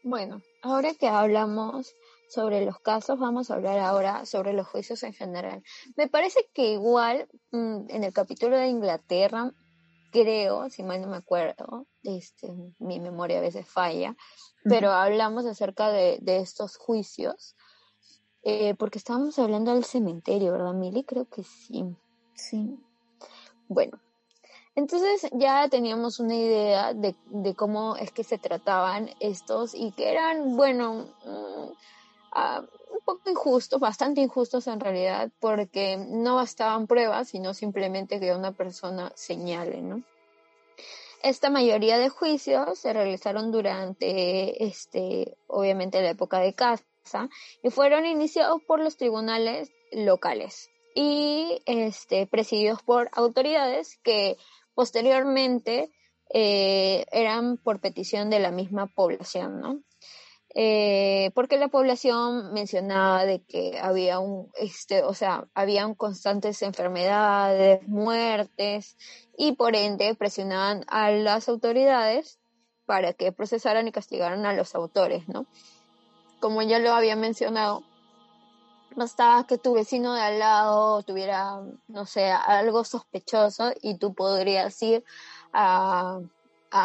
Bueno, 0.05 0.43
ahora 0.63 0.95
que 0.95 1.07
hablamos 1.07 1.95
sobre 2.29 2.65
los 2.65 2.81
casos, 2.81 3.19
vamos 3.19 3.51
a 3.51 3.55
hablar 3.55 3.79
ahora 3.79 4.27
sobre 4.27 4.53
los 4.53 4.67
juicios 4.67 5.03
en 5.05 5.13
general. 5.13 5.63
Me 5.97 6.09
parece 6.09 6.49
que 6.53 6.73
igual 6.73 7.29
mm, 7.53 7.85
en 7.89 8.05
el 8.05 8.13
capítulo 8.13 8.57
de 8.57 8.67
Inglaterra, 8.67 9.53
creo, 10.11 10.69
si 10.71 10.83
mal 10.83 11.01
no 11.01 11.09
me 11.09 11.19
acuerdo, 11.19 11.87
este, 12.03 12.49
mi 12.79 12.99
memoria 12.99 13.39
a 13.39 13.43
veces 13.43 13.69
falla, 13.69 14.17
pero 14.65 14.91
hablamos 14.91 15.47
acerca 15.47 15.91
de, 15.91 16.19
de 16.21 16.39
estos 16.39 16.77
juicios 16.77 17.55
eh, 18.43 18.75
porque 18.75 18.99
estábamos 18.99 19.39
hablando 19.39 19.73
del 19.73 19.85
cementerio, 19.85 20.53
¿verdad, 20.53 20.75
Mili? 20.75 21.05
Creo 21.05 21.27
que 21.27 21.45
sí. 21.45 21.85
Sí. 22.35 22.79
Bueno, 23.69 24.01
entonces 24.75 25.29
ya 25.33 25.69
teníamos 25.69 26.19
una 26.19 26.35
idea 26.35 26.95
de, 26.95 27.15
cómo 27.55 27.97
es 27.97 28.11
que 28.11 28.25
se 28.25 28.39
trataban 28.39 29.11
estos 29.21 29.75
y 29.75 29.93
que 29.93 30.11
eran, 30.11 30.57
bueno, 30.57 31.07
mm, 31.25 31.73
ah, 32.33 32.63
poco 33.05 33.31
injustos, 33.31 33.81
bastante 33.81 34.21
injustos 34.21 34.67
en 34.67 34.81
realidad, 34.81 35.31
porque 35.41 35.97
no 35.97 36.37
bastaban 36.37 36.87
pruebas, 36.87 37.29
sino 37.29 37.55
simplemente 37.55 38.19
que 38.19 38.35
una 38.35 38.53
persona 38.53 39.13
señale, 39.15 39.83
¿no? 39.83 40.03
Esta 41.23 41.51
mayoría 41.51 41.99
de 41.99 42.09
juicios 42.09 42.79
se 42.79 42.93
realizaron 42.93 43.53
durante, 43.53 44.65
este, 44.65 45.37
obviamente, 45.47 46.03
la 46.03 46.11
época 46.11 46.41
de 46.41 46.55
casa 46.55 46.85
y 47.63 47.71
fueron 47.71 48.07
iniciados 48.07 48.63
por 48.67 48.81
los 48.81 48.97
tribunales 48.97 49.71
locales 49.93 50.71
y 50.95 51.63
este, 51.67 52.27
presididos 52.27 52.83
por 52.83 53.09
autoridades 53.13 53.99
que 54.03 54.37
posteriormente 54.75 55.91
eh, 56.33 57.05
eran 57.13 57.59
por 57.59 57.81
petición 57.81 58.31
de 58.31 58.41
la 58.41 58.51
misma 58.51 58.87
población, 58.87 59.61
¿no? 59.61 59.81
Eh, 60.55 61.31
porque 61.35 61.57
la 61.57 61.69
población 61.69 62.53
mencionaba 62.53 63.25
de 63.25 63.43
que 63.43 63.79
había 63.81 64.19
un, 64.19 64.51
este, 64.59 65.03
o 65.03 65.15
sea, 65.15 65.49
habían 65.55 65.95
constantes 65.95 66.61
enfermedades, 66.61 67.87
muertes, 67.89 68.99
y 69.37 69.53
por 69.53 69.77
ende 69.77 70.15
presionaban 70.15 70.85
a 70.89 71.11
las 71.11 71.49
autoridades 71.49 72.39
para 72.85 73.15
que 73.15 73.33
procesaran 73.33 73.89
y 73.89 73.93
castigaran 73.93 74.45
a 74.45 74.53
los 74.53 74.75
autores, 74.75 75.27
¿no? 75.27 75.47
Como 76.43 76.61
ya 76.63 76.81
lo 76.81 76.93
había 76.93 77.15
mencionado, 77.15 77.85
bastaba 78.97 79.47
que 79.47 79.59
tu 79.59 79.75
vecino 79.75 80.13
de 80.15 80.23
al 80.23 80.41
lado 80.41 81.05
tuviera, 81.05 81.61
no 81.87 82.05
sé, 82.05 82.33
algo 82.33 82.83
sospechoso 82.83 83.73
y 83.81 83.97
tú 83.97 84.13
podrías 84.13 84.83
ir 84.83 85.05
a, 85.53 86.19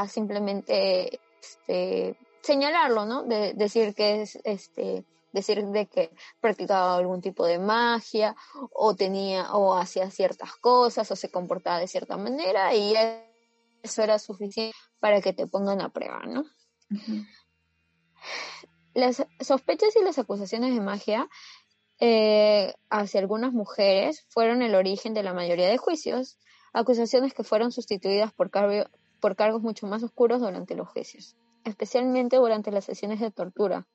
simplemente 0.08 1.20
este, 1.42 2.16
señalarlo, 2.42 3.06
¿no? 3.06 3.24
De, 3.24 3.56
decir 3.56 3.96
que 3.96 4.22
es, 4.22 4.38
este, 4.44 5.04
decir 5.34 5.66
de 5.66 5.88
que 5.88 6.12
practicaba 6.40 6.96
algún 6.96 7.22
tipo 7.22 7.44
de 7.44 7.58
magia 7.58 8.36
o 8.72 8.96
tenía 8.96 9.54
o 9.54 9.74
hacía 9.76 10.12
ciertas 10.12 10.56
cosas 10.58 11.10
o 11.10 11.16
se 11.16 11.32
comportaba 11.32 11.80
de 11.80 11.88
cierta 11.88 12.16
manera 12.16 12.76
y 12.76 12.94
eso 13.82 14.04
era 14.04 14.20
suficiente 14.20 14.78
para 15.00 15.20
que 15.20 15.34
te 15.34 15.48
pongan 15.48 15.82
a 15.82 15.90
prueba, 15.90 16.22
¿no? 16.28 16.44
Las 18.98 19.26
sospechas 19.40 19.96
y 19.96 20.04
las 20.04 20.18
acusaciones 20.18 20.74
de 20.74 20.82
magia 20.82 21.30
eh, 22.00 22.74
hacia 22.90 23.20
algunas 23.20 23.54
mujeres 23.54 24.26
fueron 24.30 24.62
el 24.62 24.76
origen 24.76 25.14
de 25.14 25.24
la 25.24 25.34
mayoría 25.34 25.68
de 25.68 25.78
juicios, 25.78 26.38
acusaciones 26.74 27.34
que 27.34 27.44
fueron 27.44 27.72
sustituidas 27.72 28.34
por, 28.34 28.50
por 29.20 29.36
cargos 29.36 29.62
mucho 29.62 29.88
más 29.88 30.02
oscuros 30.04 30.42
durante 30.42 30.76
los 30.76 30.90
juicios 30.90 31.36
especialmente 31.68 32.38
durante 32.38 32.72
las 32.72 32.86
sesiones 32.86 33.20
de 33.20 33.32
tortura, 33.32 33.86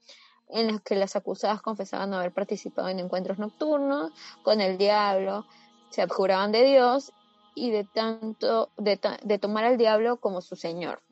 en 0.48 0.66
las 0.68 0.82
que 0.82 0.94
las 0.94 1.16
acusadas 1.16 1.62
confesaban 1.62 2.12
haber 2.14 2.32
participado 2.32 2.88
en 2.88 3.00
encuentros 3.00 3.38
nocturnos 3.38 4.12
con 4.42 4.60
el 4.60 4.76
diablo, 4.78 5.46
se 5.90 6.02
abjuraban 6.02 6.52
de 6.52 6.64
Dios 6.64 7.12
y 7.54 7.70
de 7.70 7.84
tanto 7.84 8.70
de, 8.76 9.00
de 9.22 9.38
tomar 9.38 9.64
al 9.64 9.78
diablo 9.78 10.18
como 10.18 10.40
su 10.40 10.56
señor. 10.56 11.02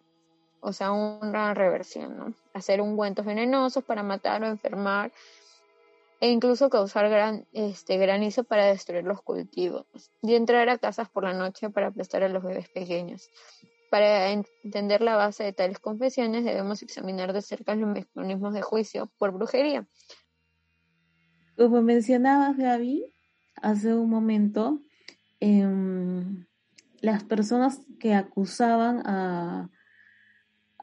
O 0.60 0.72
sea, 0.72 0.92
una 0.92 1.54
reversión, 1.54 2.18
¿no? 2.18 2.34
Hacer 2.54 2.80
ungüentos 2.80 3.24
venenosos 3.24 3.84
para 3.84 4.02
matar 4.02 4.42
o 4.42 4.46
enfermar 4.46 5.12
e 6.20 6.28
incluso 6.28 6.68
causar 6.68 7.08
gran, 7.08 7.46
este, 7.52 7.96
granizo 7.96 8.44
para 8.44 8.66
destruir 8.66 9.04
los 9.04 9.22
cultivos 9.22 9.86
y 10.22 10.34
entrar 10.34 10.68
a 10.68 10.78
casas 10.78 11.08
por 11.08 11.24
la 11.24 11.32
noche 11.32 11.70
para 11.70 11.90
prestar 11.90 12.22
a 12.22 12.28
los 12.28 12.42
bebés 12.42 12.68
pequeños. 12.68 13.30
Para 13.90 14.30
entender 14.30 15.00
la 15.00 15.16
base 15.16 15.42
de 15.42 15.52
tales 15.52 15.78
confesiones 15.78 16.44
debemos 16.44 16.82
examinar 16.82 17.32
de 17.32 17.42
cerca 17.42 17.74
los 17.74 17.88
mecanismos 17.88 18.54
de 18.54 18.62
juicio 18.62 19.10
por 19.18 19.32
brujería. 19.32 19.86
Como 21.56 21.82
mencionabas, 21.82 22.56
Gaby, 22.56 23.12
hace 23.56 23.94
un 23.94 24.08
momento, 24.08 24.80
em, 25.40 26.46
las 27.00 27.24
personas 27.24 27.80
que 27.98 28.14
acusaban 28.14 29.02
a, 29.06 29.70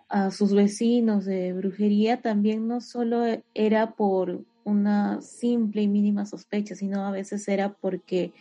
a 0.09 0.31
sus 0.31 0.53
vecinos 0.53 1.25
de 1.25 1.53
brujería 1.53 2.21
también 2.21 2.67
no 2.67 2.81
solo 2.81 3.23
era 3.53 3.91
por 3.95 4.43
una 4.63 5.21
simple 5.21 5.81
y 5.81 5.87
mínima 5.87 6.25
sospecha, 6.25 6.75
sino 6.75 7.05
a 7.05 7.11
veces 7.11 7.47
era 7.47 7.73
porque 7.73 8.33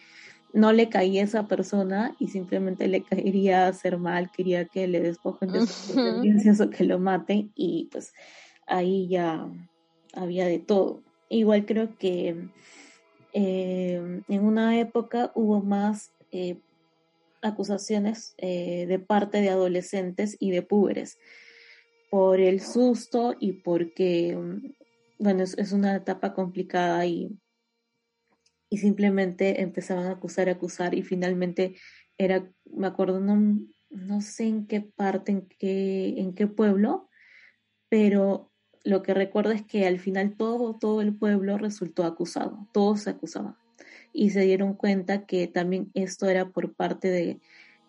no 0.53 0.73
le 0.73 0.89
caía 0.89 1.23
a 1.23 1.25
esa 1.25 1.47
persona 1.47 2.17
y 2.19 2.29
simplemente 2.29 2.89
le 2.89 3.03
quería 3.03 3.69
hacer 3.69 3.99
mal, 3.99 4.31
quería 4.31 4.65
que 4.65 4.87
le 4.87 5.01
despojen 5.01 5.53
de 5.53 5.67
sus 5.67 6.61
o 6.61 6.71
que 6.71 6.85
lo 6.85 6.99
maten 6.99 7.53
y 7.55 7.89
pues 7.93 8.13
ahí 8.67 9.09
ya 9.09 9.49
había 10.15 10.47
de 10.47 10.59
todo. 10.59 11.03
Igual 11.29 11.67
creo 11.67 11.97
que 11.99 12.49
eh, 13.33 14.23
en 14.29 14.45
una 14.45 14.81
época 14.81 15.31
hubo 15.35 15.61
más 15.61 16.13
eh, 16.33 16.59
acusaciones 17.43 18.35
eh, 18.39 18.87
de 18.87 18.99
parte 18.99 19.41
de 19.41 19.51
adolescentes 19.51 20.37
y 20.41 20.51
de 20.51 20.63
púberes 20.63 21.19
por 22.11 22.41
el 22.41 22.61
susto 22.61 23.35
y 23.39 23.55
porque, 23.55 24.37
bueno, 25.19 25.43
es 25.43 25.73
una 25.73 25.97
etapa 25.97 26.35
complicada 26.35 27.07
y 27.07 27.39
y 28.69 28.79
simplemente 28.79 29.63
empezaban 29.63 30.07
a 30.07 30.13
acusar, 30.13 30.49
a 30.49 30.53
acusar 30.53 30.95
y 30.95 31.03
finalmente 31.03 31.77
era, 32.19 32.51
me 32.65 32.87
acuerdo, 32.87 33.21
no, 33.21 33.61
no 33.91 34.21
sé 34.21 34.47
en 34.47 34.67
qué 34.67 34.81
parte, 34.81 35.33
en 35.33 35.49
qué, 35.59 36.21
en 36.21 36.35
qué 36.35 36.47
pueblo, 36.47 37.09
pero 37.89 38.53
lo 38.85 39.03
que 39.03 39.15
recuerdo 39.15 39.53
es 39.53 39.63
que 39.63 39.87
al 39.87 39.99
final 39.99 40.37
todo, 40.37 40.77
todo 40.79 41.01
el 41.01 41.17
pueblo 41.17 41.59
resultó 41.59 42.05
acusado, 42.05 42.69
todos 42.73 43.03
se 43.03 43.11
acusaban. 43.11 43.57
Y 44.13 44.31
se 44.31 44.41
dieron 44.41 44.75
cuenta 44.75 45.27
que 45.27 45.47
también 45.47 45.91
esto 45.95 46.27
era 46.27 46.49
por 46.49 46.75
parte 46.75 47.09
de, 47.09 47.41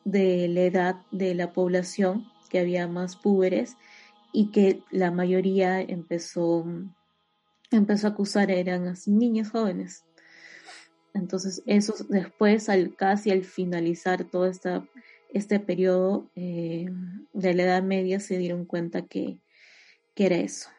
de 0.03 0.47
la 0.49 0.61
edad 0.61 0.95
de 1.11 1.33
la 1.35 1.53
población, 1.53 2.25
que 2.49 2.59
había 2.59 2.87
más 2.87 3.15
púberes 3.15 3.77
y 4.31 4.51
que 4.51 4.83
la 4.91 5.11
mayoría 5.11 5.81
empezó, 5.81 6.65
empezó 7.71 8.07
a 8.07 8.11
acusar 8.11 8.51
eran 8.51 8.93
niños 9.07 9.49
jóvenes. 9.49 10.03
Entonces, 11.13 11.63
eso 11.65 11.95
después, 12.09 12.69
al 12.69 12.95
casi 12.95 13.31
al 13.31 13.43
finalizar 13.43 14.25
todo 14.25 14.45
esta, 14.45 14.87
este 15.33 15.59
periodo 15.59 16.29
eh, 16.35 16.87
de 17.33 17.53
la 17.53 17.63
Edad 17.63 17.83
Media, 17.83 18.19
se 18.19 18.37
dieron 18.37 18.65
cuenta 18.65 19.03
que, 19.03 19.39
era 20.15 20.35
eso. 20.37 20.69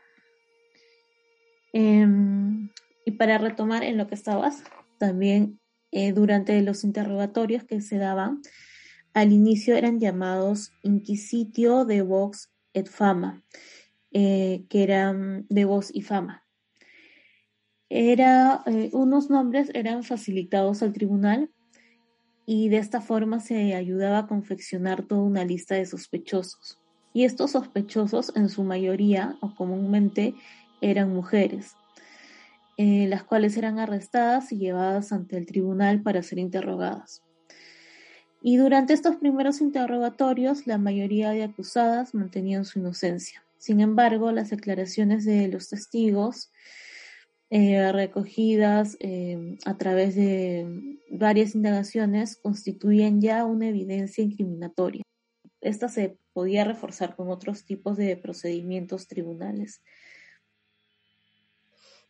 Em, 1.73 2.71
y 3.05 3.13
para 3.13 3.39
retomar 3.39 3.85
en 3.85 3.97
lo 3.97 4.09
que 4.09 4.17
estabas, 4.17 4.65
también 4.99 5.61
eh, 5.93 6.13
durante 6.13 6.61
los 6.63 6.83
interrogatorios 6.83 7.63
que 7.63 7.81
se 7.81 7.99
daban, 7.99 8.43
al 9.15 9.33
inicio 9.33 9.77
eran 9.77 10.01
llamados 10.01 10.73
inquisitio 10.83 11.85
de 11.85 12.03
vox 12.03 12.51
fama, 12.87 13.43
eh, 14.13 14.65
que 14.69 14.83
eran 14.83 15.47
de 15.49 15.65
voz 15.65 15.91
y 15.93 16.03
fama 16.03 16.49
era, 17.91 18.63
eh, 18.67 18.91
unos 18.93 19.31
nombres 19.31 19.71
eran 19.75 20.03
facilitados 20.03 20.83
al 20.83 20.93
tribunal 20.93 21.51
y 22.45 22.69
de 22.69 22.79
esta 22.79 23.01
forma 23.01 23.41
se 23.41 23.75
ayudaba 23.75 24.19
a 24.19 24.27
confeccionar 24.27 25.07
toda 25.07 25.23
una 25.23 25.45
lista 25.45 25.75
de 25.75 25.87
sospechosos. 25.87 26.79
Y 27.15 27.25
estos 27.25 27.53
sospechosos 27.53 28.33
en 28.37 28.49
su 28.49 28.63
mayoría 28.63 29.37
o 29.41 29.55
comúnmente 29.55 30.35
eran 30.81 31.13
mujeres, 31.13 31.73
eh, 32.77 33.07
las 33.09 33.25
cuales 33.25 33.57
eran 33.57 33.79
arrestadas 33.79 34.53
y 34.53 34.59
llevadas 34.59 35.13
ante 35.13 35.37
el 35.37 35.47
tribunal 35.47 36.03
para 36.03 36.23
ser 36.23 36.39
interrogadas. 36.39 37.23
Y 38.51 38.57
durante 38.57 38.95
estos 38.95 39.17
primeros 39.17 39.61
interrogatorios, 39.61 40.67
la 40.67 40.79
mayoría 40.79 41.33
de 41.33 41.45
acusadas 41.45 42.15
mantenían 42.15 42.65
su 42.65 42.79
inocencia. 42.79 43.45
Sin 43.59 43.83
embargo, 43.83 44.33
las 44.33 44.49
declaraciones 44.49 45.27
de 45.27 45.49
los 45.49 45.69
testigos 45.69 46.51
eh, 47.51 47.93
recogidas 47.93 48.97
eh, 49.01 49.59
a 49.67 49.77
través 49.77 50.15
de 50.15 50.67
varias 51.11 51.55
indagaciones 51.55 52.37
constituían 52.37 53.21
ya 53.21 53.45
una 53.45 53.69
evidencia 53.69 54.25
incriminatoria. 54.25 55.03
Esta 55.61 55.91
se 55.91 56.17
podía 56.33 56.65
reforzar 56.65 57.17
con 57.17 57.29
otros 57.29 57.67
tipos 57.67 57.99
de 57.99 58.17
procedimientos 58.17 59.09
tribunales. 59.09 59.83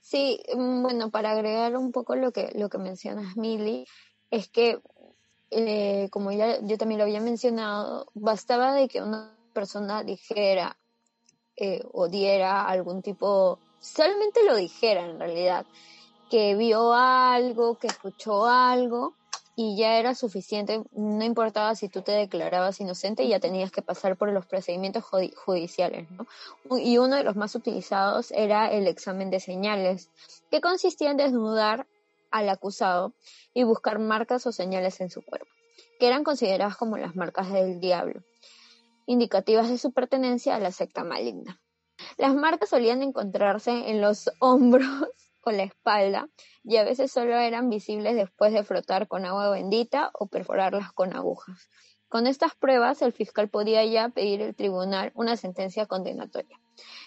Sí, 0.01 0.41
mm, 0.55 0.83
bueno, 0.83 1.11
para 1.11 1.33
agregar 1.33 1.77
un 1.77 1.91
poco 1.91 2.15
lo 2.15 2.31
que, 2.31 2.53
lo 2.55 2.69
que 2.69 2.79
mencionas, 2.79 3.37
Mili, 3.37 3.87
es 4.31 4.49
que, 4.49 4.79
eh, 5.51 6.09
como 6.11 6.33
ya 6.33 6.61
yo 6.63 6.79
también 6.79 6.99
lo 6.99 7.05
había 7.05 7.21
mencionado, 7.21 8.07
bastaba 8.15 8.73
de 8.75 8.89
que 8.89 9.03
una 9.03 9.37
persona 9.53 10.03
dijera 10.03 10.77
o 11.93 12.09
diera 12.09 12.69
algún 12.69 13.03
tipo 13.03 13.59
solamente 13.81 14.45
lo 14.45 14.57
dijera 14.57 15.05
en 15.05 15.19
realidad, 15.19 15.67
que 16.31 16.55
vio 16.55 16.93
algo, 16.93 17.79
que 17.79 17.87
escuchó 17.87 18.47
algo 18.47 19.15
y 19.57 19.77
ya 19.77 19.99
era 19.99 20.15
suficiente, 20.15 20.85
no 20.93 21.25
importaba 21.25 21.75
si 21.75 21.89
tú 21.89 22.03
te 22.03 22.13
declarabas 22.13 22.81
inocente, 22.81 23.27
ya 23.27 23.41
tenías 23.41 23.73
que 23.73 23.83
pasar 23.83 24.17
por 24.17 24.33
los 24.33 24.47
procedimientos 24.47 25.03
judiciales, 25.05 26.09
¿no? 26.13 26.27
Y 26.79 26.99
uno 26.99 27.17
de 27.17 27.25
los 27.25 27.35
más 27.35 27.57
utilizados 27.57 28.31
era 28.31 28.71
el 28.71 28.87
examen 28.87 29.31
de 29.31 29.41
señales, 29.41 30.11
que 30.49 30.61
consistía 30.61 31.11
en 31.11 31.17
desnudar 31.17 31.89
al 32.31 32.49
acusado 32.49 33.15
y 33.55 33.65
buscar 33.65 33.99
marcas 33.99 34.47
o 34.47 34.53
señales 34.53 35.01
en 35.01 35.11
su 35.11 35.23
cuerpo, 35.23 35.51
que 35.99 36.07
eran 36.07 36.25
consideradas 36.25 36.77
como 36.77 36.99
las 36.99 37.17
marcas 37.17 37.53
del 37.53 37.81
diablo, 37.81 38.23
indicativas 39.07 39.69
de 39.69 39.79
su 39.79 39.93
pertenencia 39.93 40.55
a 40.55 40.61
la 40.61 40.73
secta 40.73 41.05
maligna. 41.05 41.61
Las 42.17 42.35
marcas 42.35 42.69
solían 42.69 43.03
encontrarse 43.03 43.91
en 43.91 44.01
los 44.01 44.31
hombros 44.41 45.09
o 45.43 45.51
la 45.51 45.63
espalda 45.63 46.29
y 46.63 46.77
a 46.77 46.85
veces 46.85 47.11
solo 47.11 47.37
eran 47.37 47.71
visibles 47.71 48.15
después 48.15 48.53
de 48.53 48.65
frotar 48.65 49.09
con 49.09 49.25
agua 49.25 49.51
bendita 49.51 50.11
o 50.13 50.27
perforarlas 50.27 50.93
con 50.93 51.15
agujas. 51.15 51.69
Con 52.09 52.27
estas 52.27 52.55
pruebas, 52.55 53.03
el 53.03 53.13
fiscal 53.13 53.49
podía 53.49 53.85
ya 53.85 54.09
pedir 54.09 54.43
al 54.43 54.55
tribunal 54.55 55.13
una 55.15 55.37
sentencia 55.37 55.85
condenatoria, 55.87 56.59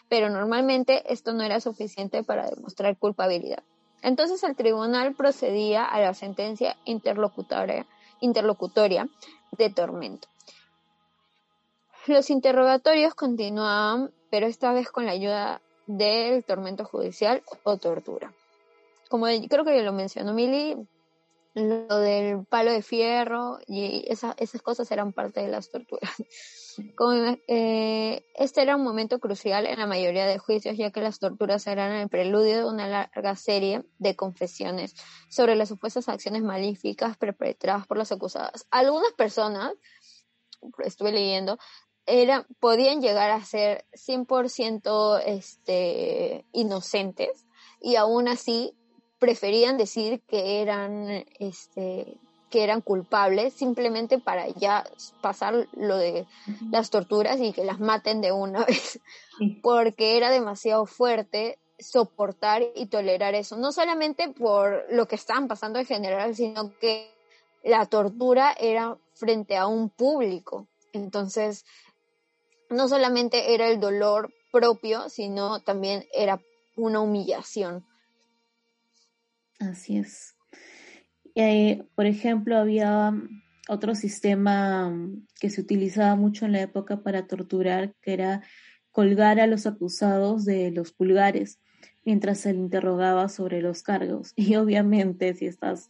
pero 0.10 0.30
normalmente 0.30 1.12
esto 1.12 1.34
no 1.34 1.44
era 1.44 1.60
suficiente 1.60 2.24
para 2.24 2.50
demostrar 2.50 2.98
culpabilidad. 2.98 3.64
Entonces 4.02 4.44
el 4.44 4.56
tribunal 4.56 5.14
procedía 5.14 5.86
a 5.86 6.00
la 6.00 6.14
sentencia 6.14 6.78
interlocutoria, 6.86 7.86
interlocutoria 8.20 9.08
de 9.58 9.70
tormento. 9.70 10.28
Los 12.08 12.30
interrogatorios 12.30 13.14
continuaban, 13.14 14.12
pero 14.32 14.48
esta 14.48 14.74
vez 14.74 14.90
con 14.90 15.06
la 15.06 15.12
ayuda 15.12 15.62
del 15.86 16.44
tormento 16.44 16.86
judicial 16.86 17.44
o 17.64 17.78
tortura. 17.78 18.34
Como 19.10 19.28
creo 19.50 19.66
que 19.66 19.84
lo 19.84 19.94
mencionó 19.94 20.34
Mili, 20.34 20.78
lo 21.54 22.00
del 22.00 22.46
palo 22.46 22.72
de 22.72 22.82
fierro 22.82 23.60
y 23.68 24.06
esas 24.08 24.62
cosas 24.62 24.90
eran 24.92 25.12
parte 25.12 25.42
de 25.42 25.48
las 25.48 25.70
torturas. 25.70 26.12
Eh, 27.48 28.24
este 28.34 28.62
era 28.62 28.78
un 28.78 28.84
momento 28.84 29.20
crucial 29.20 29.68
en 29.68 29.78
la 29.78 29.88
mayoría 29.88 30.26
de 30.26 30.38
juicios, 30.38 30.78
ya 30.78 30.90
que 30.90 31.02
las 31.02 31.20
torturas 31.20 31.68
eran 31.68 31.92
el 31.92 32.08
preludio 32.08 32.60
de 32.60 32.66
una 32.66 32.88
larga 32.88 33.36
serie 33.36 33.84
de 34.00 34.16
confesiones 34.16 34.96
sobre 35.30 35.56
las 35.56 35.68
supuestas 35.68 36.08
acciones 36.08 36.44
malíficas 36.44 37.18
perpetradas 37.18 37.86
por 37.88 37.98
los 37.98 38.14
acusados. 38.14 38.66
Algunas 38.72 39.12
personas, 39.14 39.74
estuve 40.80 41.12
leyendo, 41.12 41.58
era, 42.06 42.48
podían 42.62 43.02
llegar 43.02 43.32
a 43.32 43.44
ser 43.44 43.86
100% 43.92 45.22
este, 45.26 46.46
inocentes 46.54 47.46
y 47.82 47.98
aún 47.98 48.30
así 48.30 48.78
preferían 49.22 49.78
decir 49.78 50.20
que 50.28 50.64
eran, 50.64 51.24
este, 51.38 52.18
que 52.50 52.64
eran 52.64 52.82
culpables 52.82 53.54
simplemente 53.54 54.18
para 54.18 54.48
ya 54.48 54.84
pasar 55.22 55.68
lo 55.74 55.96
de 55.96 56.26
las 56.72 56.90
torturas 56.90 57.40
y 57.40 57.54
que 57.54 57.64
las 57.64 57.80
maten 57.80 58.20
de 58.20 58.32
una 58.32 58.66
vez, 58.66 59.00
porque 59.62 60.18
era 60.18 60.32
demasiado 60.32 60.88
fuerte 60.88 61.60
soportar 61.78 62.64
y 62.76 62.88
tolerar 62.88 63.36
eso, 63.36 63.58
no 63.58 63.72
solamente 63.72 64.30
por 64.30 64.88
lo 64.90 65.08
que 65.08 65.18
estaban 65.18 65.48
pasando 65.48 65.78
en 65.78 65.86
general, 65.86 66.36
sino 66.36 66.74
que 66.80 67.12
la 67.64 67.86
tortura 67.86 68.56
era 68.60 68.98
frente 69.14 69.56
a 69.56 69.68
un 69.68 69.92
público. 69.92 70.68
Entonces, 70.94 71.64
no 72.72 72.88
solamente 72.88 73.54
era 73.54 73.68
el 73.68 73.80
dolor 73.80 74.34
propio, 74.52 75.10
sino 75.10 75.60
también 75.60 76.08
era 76.12 76.42
una 76.76 77.02
humillación. 77.02 77.86
Así 79.62 79.98
es. 79.98 80.36
Eh, 81.36 81.84
por 81.96 82.06
ejemplo, 82.06 82.58
había 82.58 83.14
otro 83.70 83.96
sistema 83.96 84.94
que 85.40 85.50
se 85.50 85.62
utilizaba 85.62 86.16
mucho 86.16 86.46
en 86.46 86.54
la 86.54 86.62
época 86.62 87.04
para 87.04 87.28
torturar, 87.28 87.94
que 88.02 88.14
era 88.14 88.42
colgar 88.92 89.40
a 89.40 89.48
los 89.48 89.68
acusados 89.68 90.46
de 90.46 90.72
los 90.72 90.92
pulgares 90.92 91.60
mientras 92.04 92.40
se 92.40 92.54
le 92.54 92.60
interrogaba 92.60 93.30
sobre 93.30 93.62
los 93.62 93.84
cargos. 93.84 94.34
Y 94.36 94.56
obviamente 94.56 95.34
si 95.36 95.46
estás 95.46 95.90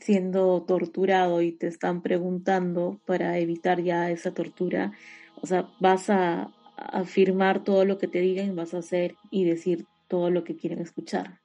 siendo 0.00 0.62
torturado 0.64 1.40
y 1.40 1.52
te 1.52 1.68
están 1.68 2.02
preguntando 2.02 3.00
para 3.06 3.38
evitar 3.38 3.82
ya 3.82 4.10
esa 4.10 4.34
tortura, 4.34 4.92
o 5.40 5.46
sea, 5.46 5.70
vas 5.80 6.10
a 6.10 6.52
afirmar 6.76 7.64
todo 7.64 7.84
lo 7.84 7.96
que 7.96 8.08
te 8.08 8.20
digan, 8.20 8.56
vas 8.56 8.74
a 8.74 8.78
hacer 8.78 9.14
y 9.30 9.44
decir 9.44 9.86
todo 10.08 10.30
lo 10.30 10.44
que 10.44 10.56
quieren 10.56 10.80
escuchar. 10.80 11.40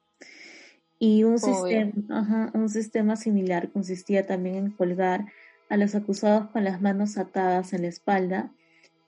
Y 1.04 1.24
un 1.24 1.36
sistema, 1.40 2.52
un 2.54 2.68
sistema 2.68 3.16
similar 3.16 3.72
consistía 3.72 4.24
también 4.24 4.54
en 4.54 4.70
colgar 4.70 5.24
a 5.68 5.76
los 5.76 5.96
acusados 5.96 6.48
con 6.50 6.62
las 6.62 6.80
manos 6.80 7.18
atadas 7.18 7.72
en 7.72 7.82
la 7.82 7.88
espalda, 7.88 8.52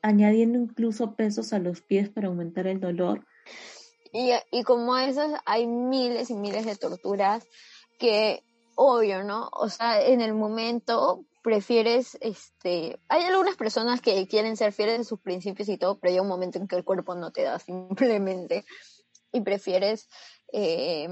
añadiendo 0.02 0.58
incluso 0.58 1.14
pesos 1.14 1.52
a 1.52 1.60
los 1.60 1.82
pies 1.82 2.08
para 2.08 2.26
aumentar 2.26 2.66
el 2.66 2.80
dolor. 2.80 3.24
Y, 4.12 4.32
y 4.50 4.64
como 4.64 4.96
esas 4.96 5.40
hay 5.46 5.68
miles 5.68 6.30
y 6.30 6.34
miles 6.34 6.66
de 6.66 6.74
torturas 6.74 7.46
que, 7.96 8.42
obvio, 8.74 9.22
¿no? 9.22 9.48
O 9.52 9.68
sea, 9.68 10.04
en 10.04 10.20
el 10.20 10.34
momento 10.34 11.24
prefieres, 11.44 12.18
este, 12.20 12.98
hay 13.08 13.22
algunas 13.22 13.54
personas 13.54 14.00
que 14.00 14.26
quieren 14.26 14.56
ser 14.56 14.72
fieles 14.72 14.98
a 14.98 15.04
sus 15.04 15.20
principios 15.20 15.68
y 15.68 15.78
todo, 15.78 15.96
pero 16.00 16.12
hay 16.12 16.18
un 16.18 16.26
momento 16.26 16.58
en 16.58 16.66
que 16.66 16.74
el 16.74 16.82
cuerpo 16.82 17.14
no 17.14 17.30
te 17.30 17.42
da 17.42 17.60
simplemente 17.60 18.64
y 19.30 19.42
prefieres, 19.42 20.08
eh, 20.52 21.06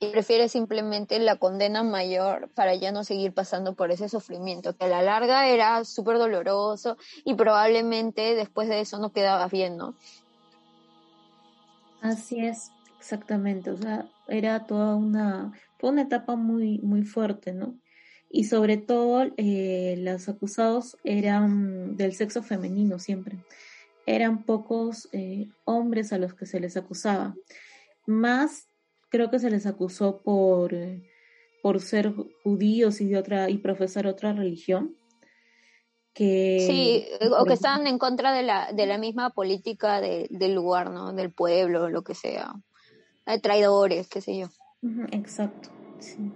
y 0.00 0.10
prefieres 0.10 0.52
simplemente 0.52 1.18
la 1.18 1.36
condena 1.36 1.82
mayor 1.82 2.48
para 2.54 2.74
ya 2.74 2.90
no 2.90 3.04
seguir 3.04 3.32
pasando 3.32 3.74
por 3.74 3.90
ese 3.90 4.08
sufrimiento, 4.08 4.74
que 4.74 4.86
a 4.86 4.88
la 4.88 5.02
larga 5.02 5.46
era 5.48 5.84
súper 5.84 6.18
doloroso 6.18 6.96
y 7.24 7.34
probablemente 7.34 8.34
después 8.34 8.68
de 8.68 8.80
eso 8.80 8.98
no 8.98 9.12
quedabas 9.12 9.52
bien, 9.52 9.76
¿no? 9.76 9.94
Así 12.00 12.44
es, 12.44 12.72
exactamente, 12.98 13.70
o 13.70 13.76
sea, 13.76 14.08
era 14.26 14.66
toda 14.66 14.96
una, 14.96 15.52
una 15.82 16.02
etapa 16.02 16.34
muy, 16.34 16.78
muy 16.78 17.02
fuerte, 17.02 17.52
¿no? 17.52 17.74
y 18.30 18.44
sobre 18.44 18.76
todo 18.76 19.26
eh, 19.36 19.96
los 19.98 20.28
acusados 20.28 20.96
eran 21.02 21.96
del 21.96 22.14
sexo 22.14 22.42
femenino 22.42 23.00
siempre. 23.00 23.38
Eran 24.06 24.44
pocos 24.44 25.08
eh, 25.12 25.48
hombres 25.64 26.12
a 26.12 26.18
los 26.18 26.34
que 26.34 26.46
se 26.46 26.60
les 26.60 26.76
acusaba. 26.76 27.34
Más 28.06 28.69
creo 29.10 29.30
que 29.30 29.38
se 29.38 29.50
les 29.50 29.66
acusó 29.66 30.22
por, 30.22 30.72
eh, 30.72 31.02
por 31.62 31.80
ser 31.80 32.14
judíos 32.42 33.00
y 33.00 33.08
de 33.08 33.18
otra 33.18 33.50
y 33.50 33.58
profesar 33.58 34.06
otra 34.06 34.32
religión. 34.32 34.96
Que, 36.12 36.64
sí, 36.66 37.28
o 37.38 37.44
que 37.44 37.52
estaban 37.54 37.86
en 37.86 37.98
contra 37.98 38.32
de 38.32 38.42
la, 38.42 38.72
de 38.72 38.86
la 38.86 38.98
misma 38.98 39.30
política 39.30 40.00
del 40.00 40.54
lugar, 40.54 40.90
¿no? 40.90 41.12
Del 41.12 41.32
pueblo, 41.32 41.88
lo 41.88 42.02
que 42.02 42.14
sea. 42.14 42.52
Traidores, 43.42 44.08
qué 44.08 44.20
sé 44.20 44.36
yo. 44.36 44.48
Exacto, 45.12 45.68
sí. 46.00 46.32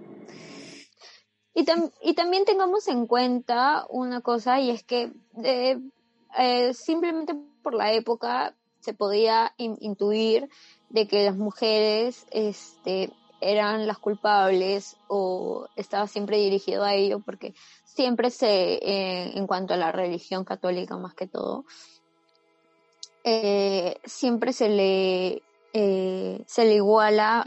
Y, 1.53 1.65
y 2.01 2.13
también 2.13 2.45
tengamos 2.45 2.87
en 2.87 3.05
cuenta 3.05 3.85
una 3.89 4.21
cosa 4.21 4.61
y 4.61 4.69
es 4.69 4.83
que 4.83 5.11
eh, 5.43 6.73
simplemente 6.73 7.33
por 7.61 7.73
la 7.73 7.93
época 7.93 8.55
se 8.79 8.93
podía 8.93 9.53
intuir 9.57 10.49
de 10.95 11.07
que 11.07 11.25
las 11.25 11.35
mujeres 11.35 12.25
este, 12.31 13.11
eran 13.41 13.85
las 13.85 13.99
culpables 13.99 14.95
o 15.09 15.67
estaba 15.75 16.07
siempre 16.07 16.37
dirigido 16.37 16.85
a 16.85 16.93
ello 16.93 17.19
porque 17.19 17.53
siempre 17.83 18.31
se, 18.31 18.75
eh, 18.75 19.37
en 19.37 19.45
cuanto 19.45 19.73
a 19.73 19.77
la 19.77 19.91
religión 19.91 20.45
católica 20.45 20.97
más 20.97 21.13
que 21.13 21.27
todo, 21.27 21.65
eh, 23.25 23.97
siempre 24.05 24.53
se 24.53 24.69
le, 24.69 25.43
se 25.73 26.65
le 26.65 26.75
iguala 26.75 27.41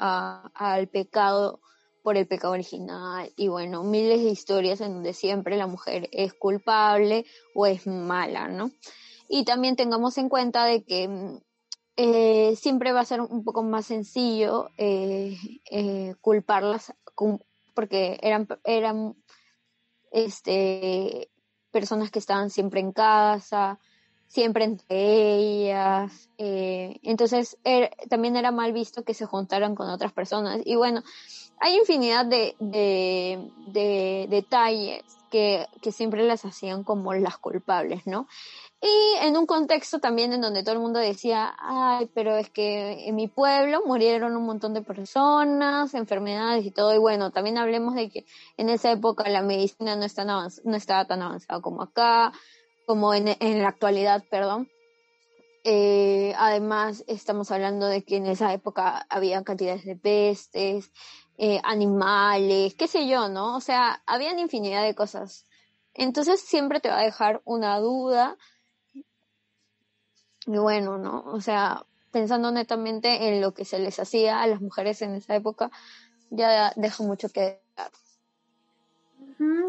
al 0.54 0.88
pecado 0.88 1.60
por 2.02 2.18
el 2.18 2.26
pecado 2.26 2.52
original 2.52 3.32
y 3.34 3.48
bueno, 3.48 3.82
miles 3.82 4.22
de 4.22 4.30
historias 4.30 4.82
en 4.82 4.92
donde 4.92 5.14
siempre 5.14 5.56
la 5.56 5.66
mujer 5.66 6.10
es 6.12 6.34
culpable 6.34 7.24
o 7.54 7.64
es 7.64 7.86
mala, 7.86 8.48
¿no? 8.48 8.70
Y 9.26 9.44
también 9.44 9.76
tengamos 9.76 10.18
en 10.18 10.28
cuenta 10.28 10.64
de 10.64 10.84
que 10.84 11.08
mm, 11.08 11.38
eh, 12.00 12.54
siempre 12.54 12.92
va 12.92 13.00
a 13.00 13.04
ser 13.04 13.20
un 13.20 13.42
poco 13.42 13.64
más 13.64 13.86
sencillo 13.86 14.70
eh, 14.76 15.36
eh, 15.68 16.14
culparlas 16.20 16.94
porque 17.74 18.20
eran, 18.22 18.46
eran 18.62 19.16
este, 20.12 21.28
personas 21.72 22.12
que 22.12 22.20
estaban 22.20 22.50
siempre 22.50 22.78
en 22.78 22.92
casa, 22.92 23.80
siempre 24.28 24.62
entre 24.62 24.86
ellas. 25.38 26.30
entonces 26.38 27.58
er, 27.64 27.90
también 28.08 28.36
era 28.36 28.52
mal 28.52 28.72
visto 28.72 29.02
que 29.02 29.14
se 29.14 29.26
juntaran 29.26 29.74
con 29.74 29.90
otras 29.90 30.12
personas. 30.12 30.60
Y 30.64 30.76
bueno, 30.76 31.02
hay 31.58 31.78
infinidad 31.78 32.26
de, 32.26 32.54
de, 32.60 34.26
detalles 34.30 35.17
que, 35.28 35.66
que 35.82 35.92
siempre 35.92 36.22
las 36.24 36.44
hacían 36.44 36.84
como 36.84 37.14
las 37.14 37.38
culpables, 37.38 38.06
¿no? 38.06 38.26
Y 38.80 39.26
en 39.26 39.36
un 39.36 39.46
contexto 39.46 39.98
también 39.98 40.32
en 40.32 40.40
donde 40.40 40.62
todo 40.62 40.74
el 40.74 40.80
mundo 40.80 41.00
decía, 41.00 41.54
ay, 41.58 42.08
pero 42.14 42.36
es 42.36 42.48
que 42.50 43.08
en 43.08 43.16
mi 43.16 43.26
pueblo 43.26 43.82
murieron 43.84 44.36
un 44.36 44.44
montón 44.44 44.72
de 44.72 44.82
personas, 44.82 45.94
enfermedades 45.94 46.64
y 46.64 46.70
todo. 46.70 46.94
Y 46.94 46.98
bueno, 46.98 47.32
también 47.32 47.58
hablemos 47.58 47.94
de 47.96 48.08
que 48.08 48.24
en 48.56 48.68
esa 48.68 48.92
época 48.92 49.28
la 49.28 49.42
medicina 49.42 49.96
no, 49.96 50.06
no 50.64 50.76
estaba 50.76 51.06
tan 51.06 51.22
avanzada 51.22 51.60
como 51.60 51.82
acá, 51.82 52.32
como 52.86 53.14
en, 53.14 53.36
en 53.40 53.62
la 53.62 53.68
actualidad, 53.68 54.24
perdón. 54.30 54.68
Eh, 55.64 56.34
además, 56.38 57.04
estamos 57.08 57.50
hablando 57.50 57.86
de 57.86 58.04
que 58.04 58.16
en 58.16 58.26
esa 58.26 58.52
época 58.54 59.06
había 59.10 59.42
cantidades 59.42 59.84
de 59.84 59.96
pestes, 59.96 60.92
eh, 61.40 61.60
animales, 61.62 62.74
qué 62.74 62.88
sé 62.88 63.06
yo, 63.06 63.28
¿no? 63.28 63.56
O 63.56 63.60
sea, 63.60 64.02
habían 64.06 64.40
infinidad 64.40 64.82
de 64.82 64.96
cosas. 64.96 65.46
Entonces 65.94 66.40
siempre 66.40 66.80
te 66.80 66.88
va 66.88 66.98
a 66.98 67.04
dejar 67.04 67.42
una 67.44 67.78
duda. 67.78 68.36
Y 70.46 70.58
bueno, 70.58 70.98
¿no? 70.98 71.22
O 71.26 71.40
sea, 71.40 71.86
pensando 72.10 72.50
netamente 72.50 73.28
en 73.28 73.40
lo 73.40 73.54
que 73.54 73.64
se 73.64 73.78
les 73.78 74.00
hacía 74.00 74.42
a 74.42 74.48
las 74.48 74.60
mujeres 74.60 75.00
en 75.02 75.14
esa 75.14 75.36
época, 75.36 75.70
ya 76.30 76.72
deja 76.74 77.04
mucho 77.04 77.28
que 77.28 77.60
dar. 77.76 77.92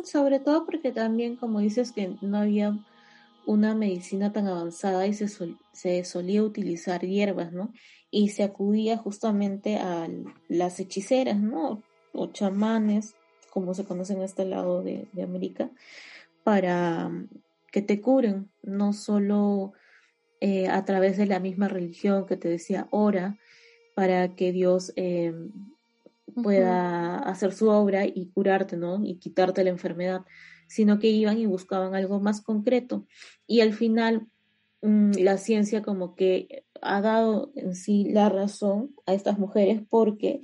sobre 0.03 0.39
todo 0.39 0.65
porque 0.65 0.91
también, 0.91 1.35
como 1.35 1.59
dices, 1.59 1.91
que 1.91 2.17
no 2.21 2.39
había 2.39 2.75
una 3.45 3.75
medicina 3.75 4.33
tan 4.33 4.47
avanzada 4.47 5.05
y 5.05 5.13
se, 5.13 5.27
se 5.71 6.03
solía 6.03 6.41
utilizar 6.43 7.01
hierbas, 7.01 7.51
¿no? 7.51 7.71
Y 8.11 8.29
se 8.29 8.43
acudía 8.43 8.97
justamente 8.97 9.77
a 9.77 10.07
las 10.47 10.79
hechiceras, 10.79 11.39
¿no? 11.39 11.83
O 12.13 12.27
chamanes, 12.27 13.15
como 13.51 13.73
se 13.73 13.85
conoce 13.85 14.13
en 14.13 14.21
este 14.21 14.45
lado 14.45 14.81
de, 14.81 15.07
América, 15.21 15.69
para 16.43 17.09
mm, 17.09 17.29
que 17.71 17.81
te 17.81 18.01
curen, 18.01 18.49
no 18.63 18.93
solo 18.93 19.73
eh, 20.41 20.67
a 20.67 20.83
través 20.85 21.17
de 21.17 21.27
la 21.27 21.39
misma 21.39 21.67
religión 21.67 22.25
que 22.25 22.37
te 22.37 22.49
decía 22.49 22.87
ora, 22.91 23.37
para 23.93 24.35
que 24.35 24.51
Dios 24.51 24.93
eh, 24.95 25.33
pueda 26.41 27.19
hacer 27.19 27.53
su 27.53 27.69
obra 27.69 28.05
y 28.05 28.27
curarte, 28.33 28.77
¿no? 28.77 29.03
Y 29.03 29.15
quitarte 29.15 29.63
la 29.63 29.71
enfermedad, 29.71 30.21
sino 30.67 30.99
que 30.99 31.07
iban 31.07 31.37
y 31.37 31.45
buscaban 31.45 31.95
algo 31.95 32.19
más 32.19 32.41
concreto. 32.41 33.05
Y 33.45 33.61
al 33.61 33.73
final 33.73 34.27
la 34.81 35.37
ciencia 35.37 35.81
como 35.81 36.15
que 36.15 36.63
ha 36.81 37.01
dado 37.01 37.51
en 37.55 37.75
sí 37.75 38.05
la 38.09 38.29
razón 38.29 38.95
a 39.05 39.13
estas 39.13 39.37
mujeres 39.37 39.81
porque 39.89 40.41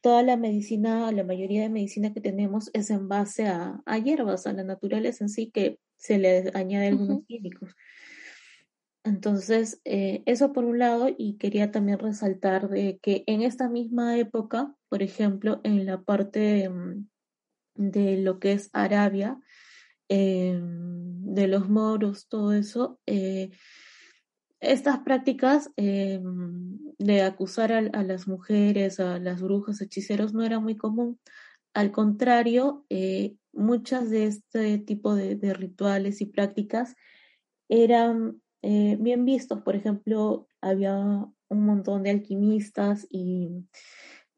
toda 0.00 0.22
la 0.22 0.36
medicina, 0.36 1.12
la 1.12 1.24
mayoría 1.24 1.62
de 1.62 1.68
medicina 1.68 2.12
que 2.12 2.20
tenemos 2.20 2.70
es 2.72 2.90
en 2.90 3.08
base 3.08 3.46
a, 3.46 3.82
hierbas, 4.02 4.46
a 4.46 4.52
la 4.52 4.64
naturaleza 4.64 5.24
en 5.24 5.28
sí, 5.28 5.50
que 5.50 5.78
se 5.96 6.18
le 6.18 6.50
añade 6.54 6.88
algunos 6.88 7.24
químicos. 7.26 7.74
Entonces, 9.04 9.80
eh, 9.84 10.22
eso 10.26 10.52
por 10.52 10.64
un 10.64 10.78
lado, 10.78 11.08
y 11.16 11.36
quería 11.36 11.70
también 11.70 11.98
resaltar 11.98 12.68
de 12.68 12.98
que 13.00 13.24
en 13.26 13.42
esta 13.42 13.68
misma 13.68 14.18
época, 14.18 14.74
por 14.88 15.02
ejemplo, 15.02 15.60
en 15.64 15.86
la 15.86 16.02
parte 16.02 16.68
mm, 16.68 17.08
de 17.74 18.18
lo 18.18 18.38
que 18.38 18.52
es 18.52 18.70
Arabia, 18.72 19.38
em, 20.10 21.34
de 21.34 21.48
los 21.48 21.68
moros, 21.70 22.28
todo 22.28 22.52
eso, 22.52 23.00
eh, 23.06 23.50
estas 24.60 24.98
prácticas 25.00 25.70
em, 25.76 26.78
de 26.98 27.22
acusar 27.22 27.72
a, 27.72 28.02
las 28.02 28.28
mujeres, 28.28 29.00
a 29.00 29.18
las 29.18 29.40
brujas, 29.40 29.80
hechiceros, 29.80 30.34
no 30.34 30.44
era 30.44 30.60
muy 30.60 30.76
común. 30.76 31.18
Al 31.72 31.92
contrario, 31.92 32.84
eh, 32.90 33.36
muchas 33.52 34.10
de 34.10 34.26
este 34.26 34.78
tipo 34.78 35.14
de, 35.14 35.54
rituales 35.54 36.20
y 36.20 36.26
prácticas 36.26 36.94
eran 37.68 38.42
eh, 38.62 38.96
bien 39.00 39.24
vistos. 39.24 39.62
Por 39.62 39.76
ejemplo, 39.76 40.48
había 40.60 40.98
un 40.98 41.66
montón 41.66 42.02
de 42.02 42.10
alquimistas 42.10 43.06
y 43.10 43.48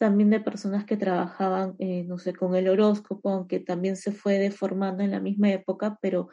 también 0.03 0.31
de 0.31 0.41
personas 0.41 0.85
que 0.85 0.97
trabajaban, 0.97 1.77
eh, 1.79 2.03
no 2.03 2.19
sé, 2.19 2.35
con 2.35 2.57
el 2.57 2.69
horóscopo, 2.69 3.31
aunque 3.31 3.61
también 3.61 3.95
se 3.95 4.11
fue 4.11 4.37
deformando 4.41 5.05
en 5.05 5.13
la 5.13 5.21
misma 5.21 5.53
época, 5.53 5.97
pero 6.03 6.29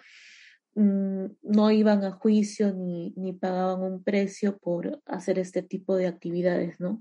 mm, 0.73 1.25
no 1.43 1.69
iban 1.69 2.03
a 2.03 2.09
juicio 2.09 2.73
ni, 2.73 3.13
ni, 3.15 3.31
pagaban 3.31 3.83
un 3.83 4.03
precio 4.03 4.57
por 4.57 4.99
hacer 5.05 5.37
este 5.37 5.61
tipo 5.61 5.95
de 5.95 6.07
actividades, 6.07 6.79
¿no? 6.79 6.99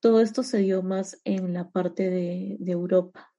Todo 0.00 0.20
esto 0.20 0.42
se 0.42 0.58
dio 0.58 0.82
más 0.82 1.18
en 1.24 1.54
la 1.54 1.70
parte 1.70 2.10
de, 2.10 2.58
Europa. 2.66 3.32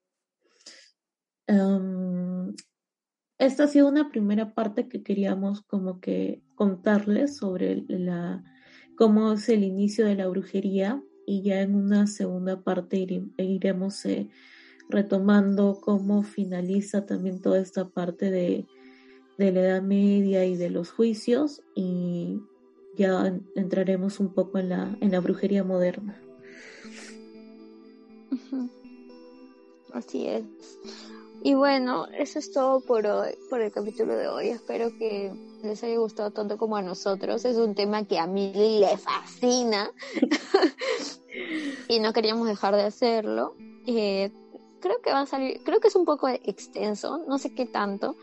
esta 3.38 3.66
ha 3.66 3.68
sido 3.68 3.88
una 3.88 4.10
primera 4.10 4.56
parte 4.56 4.88
que 4.88 5.04
queríamos 5.04 5.62
como 5.62 6.00
que 6.00 6.42
contarles 6.56 7.38
sobre 7.38 7.84
la, 7.88 8.44
cómo 8.98 9.34
es 9.34 9.48
el 9.50 9.64
inicio 9.64 10.08
de 10.08 10.16
la 10.16 10.28
brujería 10.28 11.04
y 11.26 11.42
ya 11.42 11.62
en 11.62 11.76
una 11.76 12.08
segunda 12.08 12.62
parte 12.62 13.06
iremos 13.38 14.06
eh, 14.06 14.30
retomando 14.90 15.80
cómo 15.82 16.24
finaliza 16.24 17.06
también 17.06 17.42
toda 17.42 17.60
esta 17.60 17.90
parte 17.90 18.32
de, 18.32 18.66
la 19.38 19.48
Edad 19.48 19.82
Media 19.82 20.46
y 20.46 20.56
de 20.56 20.70
los 20.70 20.92
juicios 20.92 21.62
y 21.76 22.40
ya 22.96 23.40
entraremos 23.56 24.20
un 24.20 24.34
poco 24.34 24.60
en 24.60 24.70
la, 24.70 24.98
en 25.02 25.12
la 25.12 25.20
brujería 25.20 25.64
moderna. 25.64 26.22
Así 29.94 30.28
es. 30.28 30.44
Y 31.46 31.56
bueno, 31.56 32.08
eso 32.18 32.40
es 32.40 32.54
todo 32.54 32.80
por 32.80 33.06
hoy, 33.06 33.32
por 33.50 33.60
el 33.60 33.70
capítulo 33.70 34.16
de 34.16 34.30
hoy. 34.30 34.48
Espero 34.48 34.98
que 34.98 35.30
les 35.62 35.84
haya 35.84 35.98
gustado 35.98 36.32
tanto 36.32 36.58
como 36.58 36.78
a 36.78 36.82
nosotros. 36.82 37.44
Es 37.44 37.58
un 37.58 37.76
tema 37.76 38.06
que 38.06 38.18
a 38.18 38.28
mí 38.28 38.54
le 38.80 38.98
fascina 38.98 39.92
y 41.90 42.00
no 42.00 42.14
queríamos 42.14 42.48
dejar 42.48 42.78
de 42.78 42.84
hacerlo. 42.84 43.56
Eh, 43.86 44.32
creo 44.80 45.02
que 45.02 45.12
va 45.12 45.20
a 45.20 45.26
salir, 45.26 45.60
creo 45.66 45.82
que 45.82 45.90
es 45.90 45.96
un 45.98 46.06
poco 46.06 46.30
extenso, 46.30 47.22
no 47.28 47.38
sé 47.38 47.54
qué 47.54 47.66
tanto, 47.66 48.16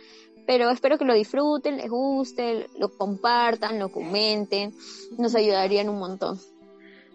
pero 0.47 0.71
espero 0.71 0.97
que 0.97 1.05
lo 1.05 1.13
disfruten, 1.13 1.77
les 1.77 1.91
guste, 1.91 2.69
lo 2.79 2.89
compartan, 2.89 3.79
lo 3.79 3.93
comenten, 3.93 4.73
nos 5.19 5.35
ayudarían 5.35 5.91
un 5.91 5.99
montón. 5.99 6.41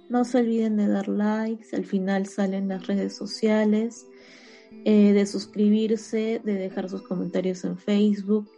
No 0.10 0.24
se 0.24 0.38
olviden 0.38 0.78
de 0.78 0.88
dar 0.88 1.08
likes, 1.08 1.76
al 1.76 1.86
final 1.86 2.28
salen 2.28 2.68
las 2.68 2.86
redes 2.86 3.16
sociales 3.16 4.06
eh, 4.84 5.14
de 5.14 5.26
suscribirse, 5.26 6.42
de 6.44 6.54
dejar 6.54 6.90
sus 6.90 7.02
comentarios 7.02 7.64
en 7.64 7.78
Facebook. 7.78 8.50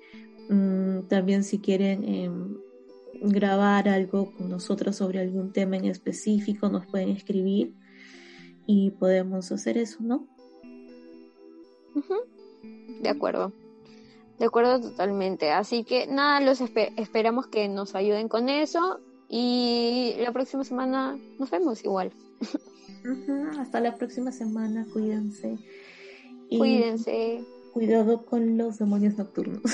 Mm, 0.50 1.08
también 1.08 1.44
si 1.44 1.60
quieren 1.60 2.04
em, 2.04 2.58
grabar 3.22 3.90
algo 3.90 4.32
con 4.34 4.50
nosotros 4.50 4.96
sobre 4.96 5.20
algún 5.20 5.52
tema 5.52 5.78
en 5.78 5.86
específico, 5.86 6.70
nos 6.70 6.86
pueden 6.88 7.10
escribir 7.10 7.74
y 8.66 8.92
podemos 8.92 9.52
hacer 9.52 9.78
eso, 9.78 9.98
¿no? 10.02 10.28
De 13.02 13.10
acuerdo. 13.10 13.54
De 14.40 14.46
acuerdo 14.46 14.80
totalmente. 14.80 15.52
Así 15.52 15.84
que 15.84 16.08
nada, 16.08 16.42
los 16.42 16.62
esperamos 16.62 17.48
que 17.48 17.68
nos 17.68 17.96
ayuden 17.96 18.28
con 18.28 18.50
eso 18.50 19.00
y 19.30 20.14
la 20.20 20.32
próxima 20.32 20.64
semana 20.64 21.18
nos 21.40 21.50
vemos 21.50 21.84
igual. 21.84 22.12
Hasta 23.60 23.80
la 23.80 23.96
próxima 23.96 24.32
semana, 24.32 24.86
cuídense. 24.92 25.58
Cuídense. 26.50 27.44
Cuidado 27.74 28.26
con 28.26 28.58
los 28.58 28.80
demonios 28.80 29.18
nocturnos. 29.18 29.62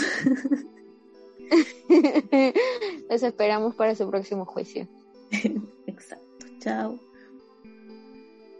Los 3.10 3.24
esperamos 3.24 3.76
para 3.76 3.96
su 3.96 4.10
próximo 4.10 4.46
juicio. 4.46 4.88
Exacto. 5.88 6.48
Chao. 6.60 7.00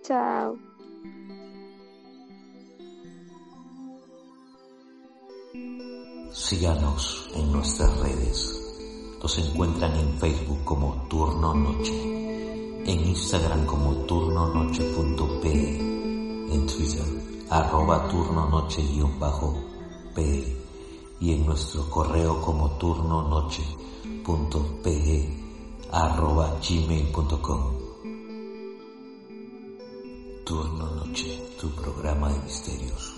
Chao. 0.04 0.58
Síganos 6.32 7.30
en 7.36 7.52
nuestras 7.52 8.00
redes. 8.00 8.60
Nos 9.22 9.38
encuentran 9.40 9.96
en 9.96 10.20
Facebook 10.20 10.64
como 10.64 11.08
Turno 11.10 11.54
Noche, 11.54 11.94
en 12.86 13.00
Instagram 13.08 13.66
como 13.66 14.06
turnonoche.p, 14.06 15.50
en 15.50 16.68
Twitter 16.68 17.33
arroba 17.54 18.08
turno 18.10 18.50
noche 18.50 18.82
guion 18.82 19.20
bajo 19.20 19.54
p 20.16 20.18
y 21.20 21.34
en 21.34 21.46
nuestro 21.46 21.88
correo 21.88 22.42
como 22.42 22.72
turno 22.80 23.22
noche 23.22 23.64
punto 24.26 24.82
pe 24.82 25.30
arroba 25.92 26.58
gmail.com 26.60 27.84
Turno 30.44 30.90
Noche, 30.96 31.56
tu 31.58 31.70
programa 31.70 32.30
de 32.34 32.40
misterios. 32.40 33.13